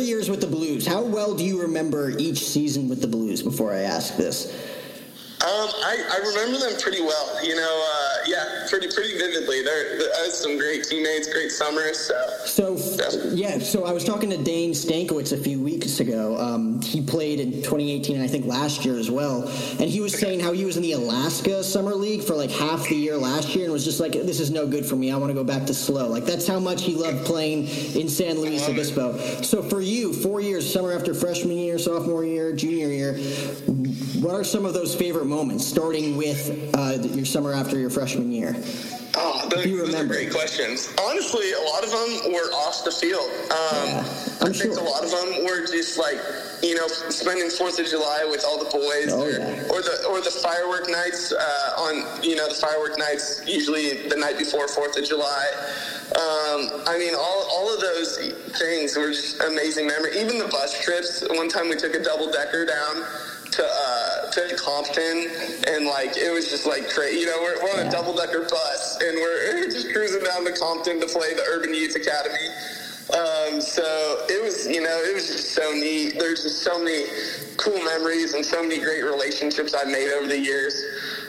years 0.00 0.28
with 0.28 0.40
the 0.40 0.46
Blues. 0.46 0.86
How 0.86 1.02
well 1.02 1.34
do 1.34 1.44
you 1.44 1.60
remember 1.60 2.10
each 2.18 2.46
season 2.46 2.88
with 2.88 3.00
the 3.00 3.06
Blues? 3.06 3.42
Before 3.42 3.72
I 3.72 3.80
ask 3.80 4.16
this. 4.16 4.52
Um, 5.42 5.70
I, 5.84 5.96
I 6.10 6.18
remember 6.28 6.58
them 6.58 6.78
pretty 6.80 7.00
well. 7.00 7.44
You 7.44 7.56
know, 7.56 7.86
uh, 7.92 8.09
yeah, 8.26 8.66
pretty 8.68 8.88
pretty 8.88 9.16
vividly. 9.18 9.62
They're, 9.62 9.98
they're 9.98 10.10
uh, 10.10 10.30
some 10.30 10.58
great 10.58 10.84
teammates, 10.84 11.32
great 11.32 11.50
summers. 11.50 11.98
So, 12.46 12.76
so 12.76 12.76
yeah. 13.32 13.58
So 13.58 13.84
I 13.84 13.92
was 13.92 14.04
talking 14.04 14.30
to 14.30 14.36
Dane 14.36 14.72
Stankiewicz 14.72 15.32
a 15.32 15.36
few 15.36 15.60
weeks 15.62 16.00
ago. 16.00 16.36
Um, 16.38 16.80
he 16.82 17.00
played 17.00 17.40
in 17.40 17.52
2018 17.52 18.16
and 18.16 18.24
I 18.24 18.28
think 18.28 18.46
last 18.46 18.84
year 18.84 18.98
as 18.98 19.10
well. 19.10 19.48
And 19.78 19.88
he 19.88 20.00
was 20.00 20.18
saying 20.18 20.40
how 20.40 20.52
he 20.52 20.64
was 20.64 20.76
in 20.76 20.82
the 20.82 20.92
Alaska 20.92 21.62
Summer 21.62 21.94
League 21.94 22.22
for 22.22 22.34
like 22.34 22.50
half 22.50 22.88
the 22.88 22.96
year 22.96 23.16
last 23.16 23.54
year 23.54 23.64
and 23.64 23.72
was 23.72 23.84
just 23.84 24.00
like, 24.00 24.12
this 24.12 24.40
is 24.40 24.50
no 24.50 24.66
good 24.66 24.84
for 24.84 24.96
me. 24.96 25.10
I 25.10 25.16
want 25.16 25.30
to 25.30 25.34
go 25.34 25.44
back 25.44 25.66
to 25.66 25.74
SLO. 25.74 26.08
Like 26.08 26.24
that's 26.24 26.46
how 26.46 26.58
much 26.58 26.82
he 26.82 26.94
loved 26.94 27.24
playing 27.24 27.68
in 27.94 28.08
San 28.08 28.38
Luis 28.38 28.68
Obispo. 28.68 29.18
So 29.42 29.62
for 29.62 29.80
you, 29.80 30.12
four 30.12 30.40
years, 30.40 30.70
summer 30.70 30.92
after 30.92 31.14
freshman 31.14 31.56
year, 31.56 31.78
sophomore 31.78 32.24
year, 32.24 32.52
junior 32.52 32.88
year, 32.88 33.18
what 34.20 34.34
are 34.34 34.44
some 34.44 34.64
of 34.64 34.74
those 34.74 34.94
favorite 34.94 35.26
moments, 35.26 35.66
starting 35.66 36.16
with 36.16 36.74
uh, 36.74 36.98
your 37.12 37.24
summer 37.24 37.52
after 37.52 37.78
your 37.78 37.90
freshman 37.90 38.32
year? 38.32 38.54
Oh, 39.16 39.48
those, 39.50 39.64
those 39.64 39.94
are 39.94 40.06
great 40.06 40.30
questions. 40.30 40.92
Honestly, 41.00 41.52
a 41.52 41.60
lot 41.60 41.82
of 41.82 41.90
them 41.90 42.32
were 42.32 42.48
off 42.54 42.84
the 42.84 42.92
field. 42.92 43.28
Um, 43.50 43.88
yeah, 43.88 44.00
i 44.40 44.52
think 44.52 44.72
sure. 44.72 44.78
a 44.78 44.82
lot 44.82 45.04
of 45.04 45.10
them 45.10 45.44
were 45.44 45.66
just 45.66 45.98
like 45.98 46.18
you 46.62 46.74
know 46.74 46.86
spending 46.86 47.50
Fourth 47.50 47.78
of 47.78 47.86
July 47.86 48.26
with 48.30 48.44
all 48.46 48.58
the 48.58 48.70
boys, 48.70 49.12
oh, 49.12 49.24
or, 49.24 49.30
yeah. 49.30 49.68
or, 49.68 49.82
the 49.82 50.06
or 50.08 50.20
the 50.20 50.30
firework 50.30 50.88
nights 50.88 51.32
uh, 51.32 51.74
on 51.78 52.22
you 52.22 52.36
know 52.36 52.48
the 52.48 52.54
firework 52.54 52.98
nights 52.98 53.42
usually 53.46 54.08
the 54.08 54.16
night 54.16 54.38
before 54.38 54.68
Fourth 54.68 54.96
of 54.96 55.04
July. 55.04 55.46
Um, 56.10 56.82
I 56.86 56.96
mean, 56.98 57.14
all, 57.14 57.46
all 57.50 57.72
of 57.72 57.80
those 57.80 58.18
things 58.58 58.96
were 58.96 59.10
just 59.10 59.40
amazing 59.42 59.86
memory. 59.86 60.18
Even 60.18 60.38
the 60.38 60.48
bus 60.48 60.80
trips. 60.82 61.22
One 61.30 61.48
time 61.48 61.68
we 61.68 61.76
took 61.76 61.94
a 61.94 62.02
double 62.02 62.30
decker 62.32 62.66
down 62.66 63.04
to 63.52 63.64
uh, 63.64 64.30
to 64.30 64.56
Compton, 64.56 65.30
and 65.66 65.86
like 65.86 66.16
it 66.16 66.32
was 66.32 66.50
just 66.50 66.66
like 66.66 66.88
crazy. 66.88 67.20
You 67.20 67.26
know, 67.26 67.38
we're, 67.40 67.62
we're 67.62 67.80
on 67.80 67.86
a 67.86 67.90
double 67.90 68.14
decker 68.14 68.46
bus, 68.48 68.98
and 69.02 69.16
we're 69.16 69.68
just 69.70 69.92
cruising 69.92 70.22
down 70.24 70.44
to 70.44 70.52
Compton 70.52 71.00
to 71.00 71.06
play 71.06 71.34
the 71.34 71.44
Urban 71.48 71.74
Youth 71.74 71.96
Academy. 71.96 72.48
Um, 73.10 73.60
so 73.60 74.24
it 74.28 74.40
was, 74.40 74.68
you 74.68 74.80
know, 74.80 75.02
it 75.02 75.14
was 75.14 75.26
just 75.26 75.50
so 75.50 75.72
neat. 75.72 76.16
There's 76.18 76.44
just 76.44 76.62
so 76.62 76.78
many 76.78 77.06
cool 77.56 77.78
memories 77.82 78.34
and 78.34 78.46
so 78.46 78.62
many 78.62 78.78
great 78.78 79.02
relationships 79.02 79.74
I've 79.74 79.88
made 79.88 80.12
over 80.12 80.28
the 80.28 80.38
years. 80.38 80.80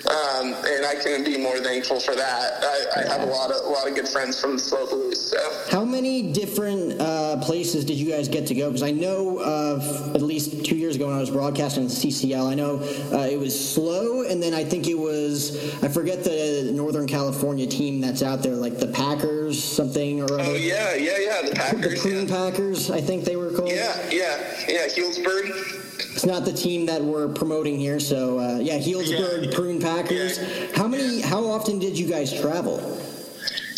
Um, 0.07 0.55
and 0.65 0.85
I 0.85 0.95
couldn't 0.95 1.25
be 1.25 1.37
more 1.37 1.59
thankful 1.59 1.99
for 1.99 2.15
that. 2.15 2.63
I, 2.63 3.01
I, 3.01 3.07
have 3.07 3.21
a 3.21 3.31
lot 3.31 3.51
of 3.51 3.65
a 3.65 3.69
lot 3.69 3.87
of 3.87 3.93
good 3.93 4.07
friends 4.07 4.39
from 4.39 4.53
the 4.53 4.59
SLO 4.59 4.87
Blues. 4.87 5.29
So. 5.29 5.37
How 5.69 5.85
many 5.85 6.31
different 6.31 6.99
uh, 6.99 7.37
places 7.37 7.85
did 7.85 7.97
you 7.97 8.09
guys 8.09 8.27
get 8.27 8.47
to 8.47 8.55
go? 8.55 8.69
Because 8.69 8.81
I 8.81 8.91
know 8.91 9.37
uh, 9.37 10.11
at 10.15 10.23
least 10.23 10.65
two 10.65 10.75
years 10.75 10.95
ago 10.95 11.07
when 11.07 11.15
I 11.15 11.19
was 11.19 11.29
broadcasting 11.29 11.83
the 11.83 11.93
CCL, 11.93 12.49
I 12.49 12.55
know 12.55 12.79
uh, 13.15 13.27
it 13.27 13.39
was 13.39 13.53
SLO, 13.57 14.23
and 14.23 14.41
then 14.41 14.55
I 14.55 14.63
think 14.63 14.87
it 14.87 14.97
was 14.97 15.55
I 15.83 15.87
forget 15.87 16.23
the 16.23 16.71
Northern 16.73 17.05
California 17.05 17.67
team 17.67 18.01
that's 18.01 18.23
out 18.23 18.41
there, 18.41 18.55
like 18.55 18.79
the 18.79 18.87
Packers, 18.87 19.63
something 19.63 20.21
or 20.21 20.39
other. 20.39 20.51
Oh 20.51 20.55
yeah, 20.55 20.95
yeah, 20.95 21.17
yeah, 21.19 21.41
the 21.47 21.55
Packers, 21.55 21.93
the 21.93 22.09
Prune 22.09 22.27
yeah. 22.27 22.49
Packers, 22.49 22.89
I 22.89 23.01
think 23.01 23.23
they 23.23 23.35
were 23.35 23.51
called. 23.51 23.69
Yeah, 23.69 23.95
yeah, 24.09 24.39
yeah, 24.67 24.87
Healdsburg. 24.87 26.11
It's 26.21 26.27
not 26.27 26.45
the 26.45 26.53
team 26.53 26.86
that 26.86 27.01
we're 27.01 27.29
promoting 27.29 27.79
here, 27.79 27.99
so 27.99 28.38
uh, 28.38 28.60
yeah, 28.60 28.77
Healdsburg, 28.77 29.45
yeah. 29.45 29.55
Prune 29.55 29.81
Packers. 29.81 30.38
Yeah. 30.38 30.67
How 30.75 30.88
many? 30.88 31.19
How 31.19 31.43
often 31.43 31.79
did 31.79 31.97
you 31.97 32.07
guys 32.07 32.31
travel? 32.31 32.77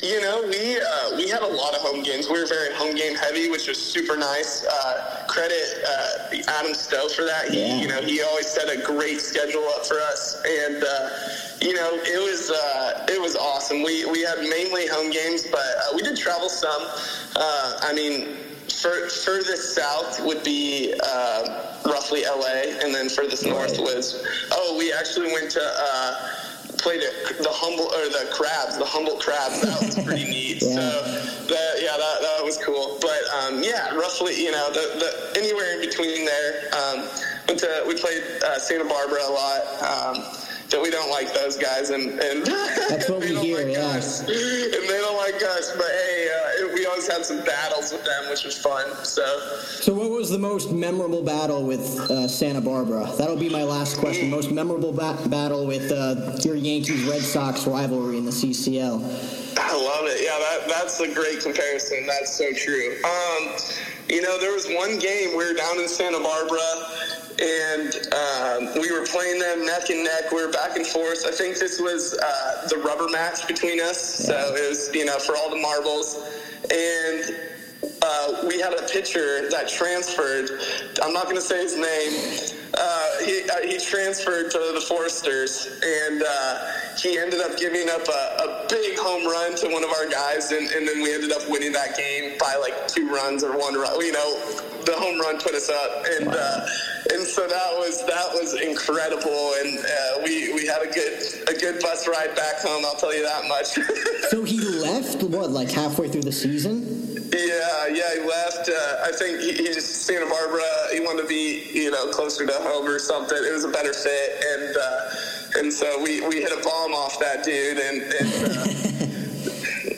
You 0.03 0.19
know, 0.19 0.43
we 0.49 0.75
uh, 0.75 1.15
we 1.15 1.29
had 1.29 1.41
a 1.41 1.47
lot 1.47 1.73
of 1.73 1.79
home 1.79 2.03
games. 2.03 2.27
We 2.27 2.41
were 2.41 2.45
very 2.45 2.73
home 2.73 2.95
game 2.95 3.15
heavy, 3.15 3.49
which 3.49 3.69
was 3.69 3.81
super 3.81 4.17
nice. 4.17 4.65
Uh, 4.65 5.23
credit 5.29 5.85
uh, 5.87 6.51
Adam 6.59 6.73
Stowe 6.73 7.07
for 7.07 7.23
that. 7.23 7.47
He, 7.47 7.61
yeah. 7.61 7.79
you 7.79 7.87
know, 7.87 8.01
he 8.01 8.21
always 8.21 8.47
set 8.47 8.67
a 8.67 8.81
great 8.81 9.21
schedule 9.21 9.65
up 9.69 9.85
for 9.85 10.01
us, 10.01 10.43
and 10.45 10.83
uh, 10.83 11.09
you 11.61 11.73
know, 11.73 11.91
it 11.93 12.29
was 12.29 12.51
uh, 12.51 13.05
it 13.07 13.21
was 13.21 13.37
awesome. 13.37 13.83
We 13.83 14.03
we 14.03 14.19
had 14.19 14.39
mainly 14.39 14.85
home 14.85 15.11
games, 15.11 15.47
but 15.49 15.61
uh, 15.61 15.95
we 15.95 16.01
did 16.01 16.17
travel 16.17 16.49
some. 16.49 16.89
I 17.37 17.93
mean, 17.93 18.35
for, 18.83 19.07
furthest 19.07 19.73
south 19.73 20.19
would 20.25 20.43
be 20.43 20.93
uh, 21.01 21.73
roughly 21.85 22.23
LA, 22.23 22.83
and 22.83 22.93
then 22.93 23.07
furthest 23.07 23.45
north 23.45 23.79
was. 23.79 24.27
Oh, 24.51 24.75
we 24.77 24.91
actually 24.91 25.31
went 25.31 25.49
to 25.51 25.63
uh, 25.63 26.35
played 26.77 27.01
at 27.01 27.37
the 27.37 27.49
Humboldt 27.49 27.95
or 27.95 28.11
the 28.11 28.29
crabs, 28.35 28.77
the 28.77 28.85
Humboldt 28.85 29.21
crabs. 29.21 29.61
That 29.61 29.79
was 29.81 29.95
pretty 30.03 30.25
neat. 30.35 30.61
yeah. 30.61 30.75
So 30.75 30.83
that 31.47 31.79
yeah, 31.79 31.95
that, 31.95 32.17
that 32.21 32.43
was 32.43 32.57
cool. 32.57 32.99
But 32.99 33.23
um, 33.39 33.63
yeah, 33.63 33.95
roughly 33.95 34.35
you 34.35 34.51
know 34.51 34.67
the, 34.69 34.99
the 34.99 35.39
anywhere 35.39 35.73
in 35.75 35.79
between 35.79 36.25
there. 36.25 36.67
Um, 36.75 37.07
went 37.47 37.59
to 37.61 37.85
we 37.87 37.95
played 37.95 38.21
uh, 38.43 38.59
Santa 38.59 38.83
Barbara 38.83 39.23
a 39.23 39.31
lot. 39.31 39.61
Um, 39.79 40.15
that 40.73 40.81
we 40.81 40.89
don't 40.89 41.09
like 41.11 41.31
those 41.33 41.55
guys, 41.55 41.91
and, 41.91 42.19
and 42.19 42.45
that's 42.89 43.07
what 43.07 43.19
we 43.21 43.35
hear. 43.35 43.65
Like 43.65 43.75
yeah, 43.75 43.97
us. 43.97 44.21
and 44.21 44.29
they 44.29 44.99
don't 44.99 45.17
like 45.17 45.35
us. 45.35 45.71
But 45.77 45.85
hey, 45.85 46.29
uh, 46.63 46.73
we 46.73 46.85
always 46.87 47.07
had 47.07 47.23
some 47.23 47.43
battles 47.45 47.93
with 47.93 48.03
them, 48.03 48.29
which 48.29 48.43
was 48.43 48.57
fun. 48.57 48.83
So, 49.05 49.23
so 49.63 49.93
what 49.93 50.09
was 50.09 50.29
the 50.29 50.39
most 50.39 50.71
memorable 50.71 51.23
battle 51.23 51.63
with 51.63 51.99
uh, 52.09 52.27
Santa 52.27 52.59
Barbara? 52.59 53.07
That'll 53.17 53.37
be 53.37 53.49
my 53.49 53.63
last 53.63 53.97
question. 53.97 54.29
Most 54.29 54.51
memorable 54.51 54.91
ba- 54.91 55.19
battle 55.27 55.67
with 55.67 55.91
uh, 55.91 56.35
your 56.41 56.55
Yankees 56.55 57.03
Red 57.05 57.21
Sox 57.21 57.67
rivalry 57.67 58.17
in 58.17 58.25
the 58.25 58.31
CCL. 58.31 59.53
I 59.59 59.75
love 59.75 60.05
it. 60.07 60.21
Yeah, 60.23 60.37
that, 60.39 60.67
that's 60.67 60.99
a 60.99 61.13
great 61.13 61.41
comparison. 61.41 62.07
That's 62.07 62.35
so 62.35 62.51
true. 62.53 62.97
Um, 63.05 63.55
you 64.09 64.21
know, 64.23 64.39
there 64.39 64.51
was 64.51 64.65
one 64.67 64.97
game 64.97 65.29
we 65.37 65.45
were 65.45 65.53
down 65.53 65.79
in 65.79 65.87
Santa 65.87 66.19
Barbara 66.19 67.22
and 67.41 67.93
um, 68.13 68.81
we 68.81 68.91
were 68.91 69.05
playing 69.05 69.39
them 69.39 69.65
neck 69.65 69.89
and 69.89 70.03
neck. 70.03 70.31
We 70.31 70.45
were 70.45 70.51
back 70.51 70.75
and 70.75 70.85
forth. 70.85 71.25
I 71.25 71.31
think 71.31 71.57
this 71.57 71.79
was 71.79 72.17
uh, 72.17 72.67
the 72.69 72.77
rubber 72.77 73.07
match 73.09 73.47
between 73.47 73.79
us, 73.79 73.99
so 73.99 74.55
it 74.55 74.69
was 74.69 74.93
you 74.93 75.05
know 75.05 75.17
for 75.19 75.35
all 75.35 75.49
the 75.49 75.61
marbles, 75.61 76.15
and 76.71 77.35
uh, 78.01 78.45
we 78.47 78.59
had 78.59 78.73
a 78.73 78.83
pitcher 78.87 79.49
that 79.49 79.67
transferred. 79.67 80.49
I'm 81.01 81.13
not 81.13 81.25
going 81.25 81.35
to 81.35 81.41
say 81.41 81.61
his 81.61 81.77
name. 81.77 82.62
Uh, 82.75 83.09
he, 83.23 83.47
uh, 83.49 83.61
he 83.67 83.77
transferred 83.77 84.49
to 84.49 84.57
the 84.73 84.83
Foresters, 84.87 85.67
and 85.83 86.23
uh, 86.27 86.71
he 86.97 87.19
ended 87.19 87.39
up 87.39 87.57
giving 87.57 87.89
up 87.89 88.07
a, 88.07 88.43
a, 88.43 88.65
big 88.67 88.97
home 88.97 89.27
run 89.27 89.55
to 89.55 89.69
one 89.69 89.83
of 89.83 89.91
our 89.91 90.09
guys, 90.09 90.51
and, 90.51 90.67
and, 90.71 90.87
then 90.87 91.03
we 91.03 91.13
ended 91.13 91.31
up 91.31 91.47
winning 91.47 91.71
that 91.71 91.95
game 91.95 92.35
by 92.39 92.55
like 92.55 92.87
two 92.87 93.07
runs 93.09 93.43
or 93.43 93.55
one 93.55 93.75
run. 93.75 93.93
You 94.01 94.13
know, 94.13 94.39
the 94.85 94.95
home 94.97 95.19
run 95.19 95.39
put 95.39 95.53
us 95.53 95.69
up, 95.69 96.05
and. 96.19 96.29
Uh, 96.29 96.67
and 97.11 97.27
so 97.27 97.45
that 97.47 97.73
was 97.73 98.05
that 98.05 98.33
was 98.33 98.53
incredible, 98.61 99.53
and 99.59 99.77
uh, 99.79 100.21
we 100.23 100.53
we 100.53 100.65
had 100.65 100.81
a 100.81 100.91
good 100.91 101.49
a 101.49 101.53
good 101.59 101.81
bus 101.81 102.07
ride 102.07 102.33
back 102.35 102.59
home. 102.61 102.85
I'll 102.85 102.95
tell 102.95 103.13
you 103.13 103.23
that 103.23 103.45
much. 103.47 103.77
so 104.29 104.43
he 104.43 104.59
left 104.59 105.21
what 105.23 105.51
like 105.51 105.69
halfway 105.69 106.07
through 106.07 106.21
the 106.21 106.31
season. 106.31 107.02
Yeah, 107.33 107.87
yeah, 107.89 108.13
he 108.13 108.19
left. 108.21 108.69
Uh, 108.69 109.03
I 109.03 109.11
think 109.11 109.39
he, 109.41 109.53
he, 109.53 109.65
just 109.65 110.03
Santa 110.03 110.27
Barbara. 110.27 110.63
He 110.91 110.99
wanted 110.99 111.23
to 111.23 111.27
be, 111.27 111.67
you 111.73 111.89
know, 111.89 112.09
closer 112.11 112.45
to 112.45 112.53
home 112.53 112.85
or 112.85 112.99
something. 112.99 113.37
It 113.37 113.51
was 113.51 113.65
a 113.65 113.69
better 113.69 113.91
fit, 113.91 114.43
and 114.45 114.77
uh, 114.77 115.09
and 115.55 115.73
so 115.73 116.01
we, 116.01 116.21
we 116.27 116.41
hit 116.41 116.51
a 116.51 116.61
bomb 116.63 116.93
off 116.93 117.19
that 117.19 117.43
dude, 117.43 117.77
and, 117.79 118.01
and 118.01 118.29
uh, 118.45 118.65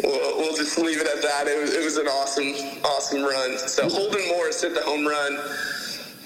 we'll, 0.04 0.12
we'll, 0.12 0.38
we'll 0.38 0.56
just 0.56 0.78
leave 0.78 1.02
it 1.02 1.08
at 1.08 1.22
that. 1.22 1.48
It 1.48 1.62
was, 1.62 1.74
it 1.74 1.84
was 1.84 1.98
an 1.98 2.08
awesome, 2.08 2.54
awesome 2.86 3.24
run. 3.24 3.58
So 3.58 3.90
Holden 3.90 4.28
Morris 4.30 4.62
hit 4.62 4.74
the 4.74 4.82
home 4.82 5.06
run. 5.06 5.38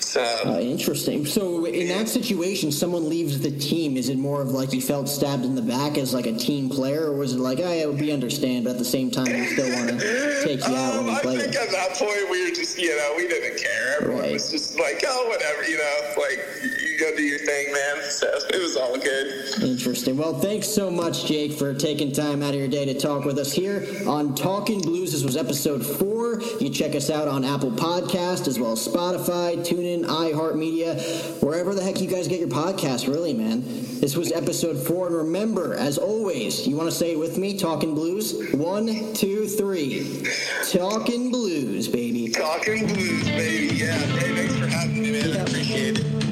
So 0.10 0.24
uh, 0.24 0.60
interesting. 0.60 1.24
So 1.24 1.66
in 1.66 1.88
that 1.90 2.10
situation, 2.10 2.72
someone 2.72 3.08
leaves 3.08 3.40
the 3.40 3.52
team. 3.52 3.96
Is 3.96 4.10
it 4.10 4.18
more 4.18 4.42
of 4.42 4.50
like 4.50 4.72
he 4.72 4.82
felt 4.82 5.08
stabbed 5.08 5.46
in 5.46 5.54
the 5.54 5.62
back 5.62 6.00
as 6.00 6.16
like 6.16 6.26
a 6.26 6.34
team 6.34 6.68
player, 6.68 7.12
or 7.12 7.14
was 7.14 7.34
it 7.34 7.40
like, 7.40 7.60
oh, 7.60 7.72
yeah, 7.72 7.84
it 7.84 7.88
would 7.88 8.00
be 8.00 8.12
understand, 8.12 8.64
but 8.64 8.72
at 8.72 8.80
the 8.80 8.86
same 8.86 9.12
time, 9.12 9.26
we 9.26 9.46
still 9.46 9.72
want 9.72 10.00
to 10.00 10.44
take 10.44 10.68
you 10.68 10.76
out 10.76 10.96
um, 10.96 11.06
when 11.06 11.14
you 11.14 11.22
play? 11.22 11.38
I 11.38 11.42
think 11.42 11.56
at 11.58 11.70
that 11.70 11.94
point 11.94 12.32
we 12.32 12.50
were 12.50 12.56
just, 12.56 12.80
you 12.80 12.90
know, 12.98 13.14
we 13.18 13.28
didn't 13.28 13.62
care. 13.62 13.98
Everyone 14.02 14.22
right. 14.24 14.34
was 14.34 14.50
just 14.50 14.80
like, 14.80 15.04
oh, 15.06 15.28
whatever, 15.28 15.64
you 15.70 15.78
know, 15.78 16.14
like 16.18 16.40
you 16.82 16.98
go 17.00 17.16
do 17.16 17.22
your 17.22 17.38
thing, 17.40 17.72
man. 17.72 18.02
So 18.02 18.28
it 18.50 18.60
was 18.60 18.78
all 18.78 18.98
good. 18.98 19.62
Interesting. 19.62 20.18
Well, 20.18 20.40
thanks 20.40 20.68
so 20.68 20.90
much, 20.90 21.26
Jake, 21.26 21.54
for 21.54 21.76
taking 21.76 22.12
time 22.12 22.42
out 22.42 22.56
of 22.56 22.60
your 22.60 22.68
day 22.68 22.86
to 22.86 23.00
talk 23.00 23.26
with 23.26 23.38
us 23.38 23.52
here 23.54 23.86
on 24.08 24.34
Talking 24.34 24.82
Blues. 24.82 25.12
This 25.12 25.24
was 25.24 25.38
episode 25.38 25.86
four. 25.86 26.42
You 26.60 26.70
check 26.70 26.96
us 26.96 27.10
out 27.12 27.28
on 27.28 27.46
Apple 27.46 27.72
Podcast 27.72 28.48
as 28.48 28.60
well 28.60 28.72
as 28.72 28.88
Spotify, 28.88 29.58
TuneIn, 29.58 29.99
iHeartMedia, 30.04 31.42
wherever 31.42 31.74
the 31.74 31.84
heck 31.84 32.02
you 32.02 32.08
guys 32.08 32.28
get 32.28 32.40
your 32.40 32.50
podcast. 32.50 33.08
Really, 33.08 33.34
man. 33.34 33.64
This 34.00 34.16
was 34.16 34.32
episode 34.32 34.78
four, 34.78 35.08
and 35.08 35.16
remember, 35.16 35.74
as 35.74 35.98
always, 35.98 36.66
you 36.66 36.76
want 36.76 36.90
to 36.90 36.96
say 36.96 37.12
it 37.12 37.20
with 37.20 37.38
me? 37.38 37.58
Talking 37.58 37.94
Blues. 37.94 38.54
One, 38.54 39.14
two, 39.14 39.48
three. 39.48 40.24
Talking 40.72 41.32
Blues, 41.32 41.88
baby. 41.88 42.30
Talking 42.30 42.88
Blues, 42.88 43.26
baby. 43.26 43.76
Yeah. 43.76 43.94
Hey, 43.94 44.36
thanks 44.36 44.56
for 44.58 44.68
having 44.68 45.02
me, 45.02 45.12
man. 45.12 45.38
I 45.38 45.42
appreciate 45.42 46.00
it. 46.00 46.29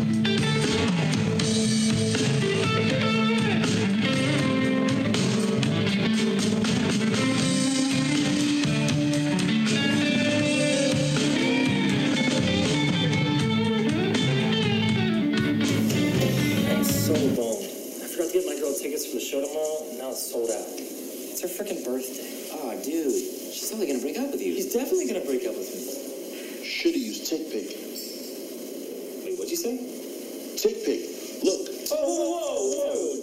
showed 19.38 19.50
them 19.50 19.58
all, 19.58 19.90
and 19.90 19.98
now 20.00 20.10
it's 20.10 20.32
sold 20.32 20.50
out. 20.50 20.66
It's 20.78 21.42
her 21.42 21.48
freaking 21.48 21.86
birthday. 21.86 22.50
Aw, 22.54 22.74
oh, 22.74 22.84
dude, 22.84 23.14
she's 23.54 23.70
totally 23.70 23.88
gonna 23.88 24.02
break 24.02 24.18
up 24.18 24.32
with 24.32 24.42
you. 24.42 24.54
He's 24.54 24.74
definitely 24.74 25.08
gonna 25.08 25.26
break 25.26 25.46
up 25.46 25.56
with 25.56 25.70
me. 25.70 26.66
Should've 26.66 26.98
used 26.98 27.30
TickPick. 27.32 27.70
Wait, 29.26 29.38
what'd 29.38 29.52
you 29.52 29.58
say? 29.58 29.78
TickPick. 30.58 31.44
Look. 31.44 31.70
Oh, 31.92 32.02
whoa, 32.18 32.34
whoa, 32.34 32.82
whoa! 32.82 33.14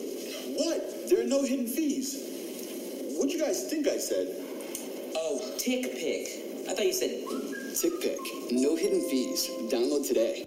What? 0.65 1.09
There 1.09 1.21
are 1.21 1.29
no 1.29 1.43
hidden 1.43 1.67
fees. 1.67 2.15
What'd 3.17 3.33
you 3.33 3.41
guys 3.41 3.69
think 3.69 3.89
I 3.89 3.99
said? 3.99 4.29
Oh, 5.17 5.55
Tick 5.59 5.83
Pick. 5.93 6.69
I 6.69 6.75
thought 6.75 6.87
you 6.87 6.93
said 6.93 7.11
Tick 7.75 8.01
Pick. 8.01 8.53
No 8.53 8.77
hidden 8.77 9.01
fees. 9.11 9.49
Download 9.71 10.07
today. 10.07 10.47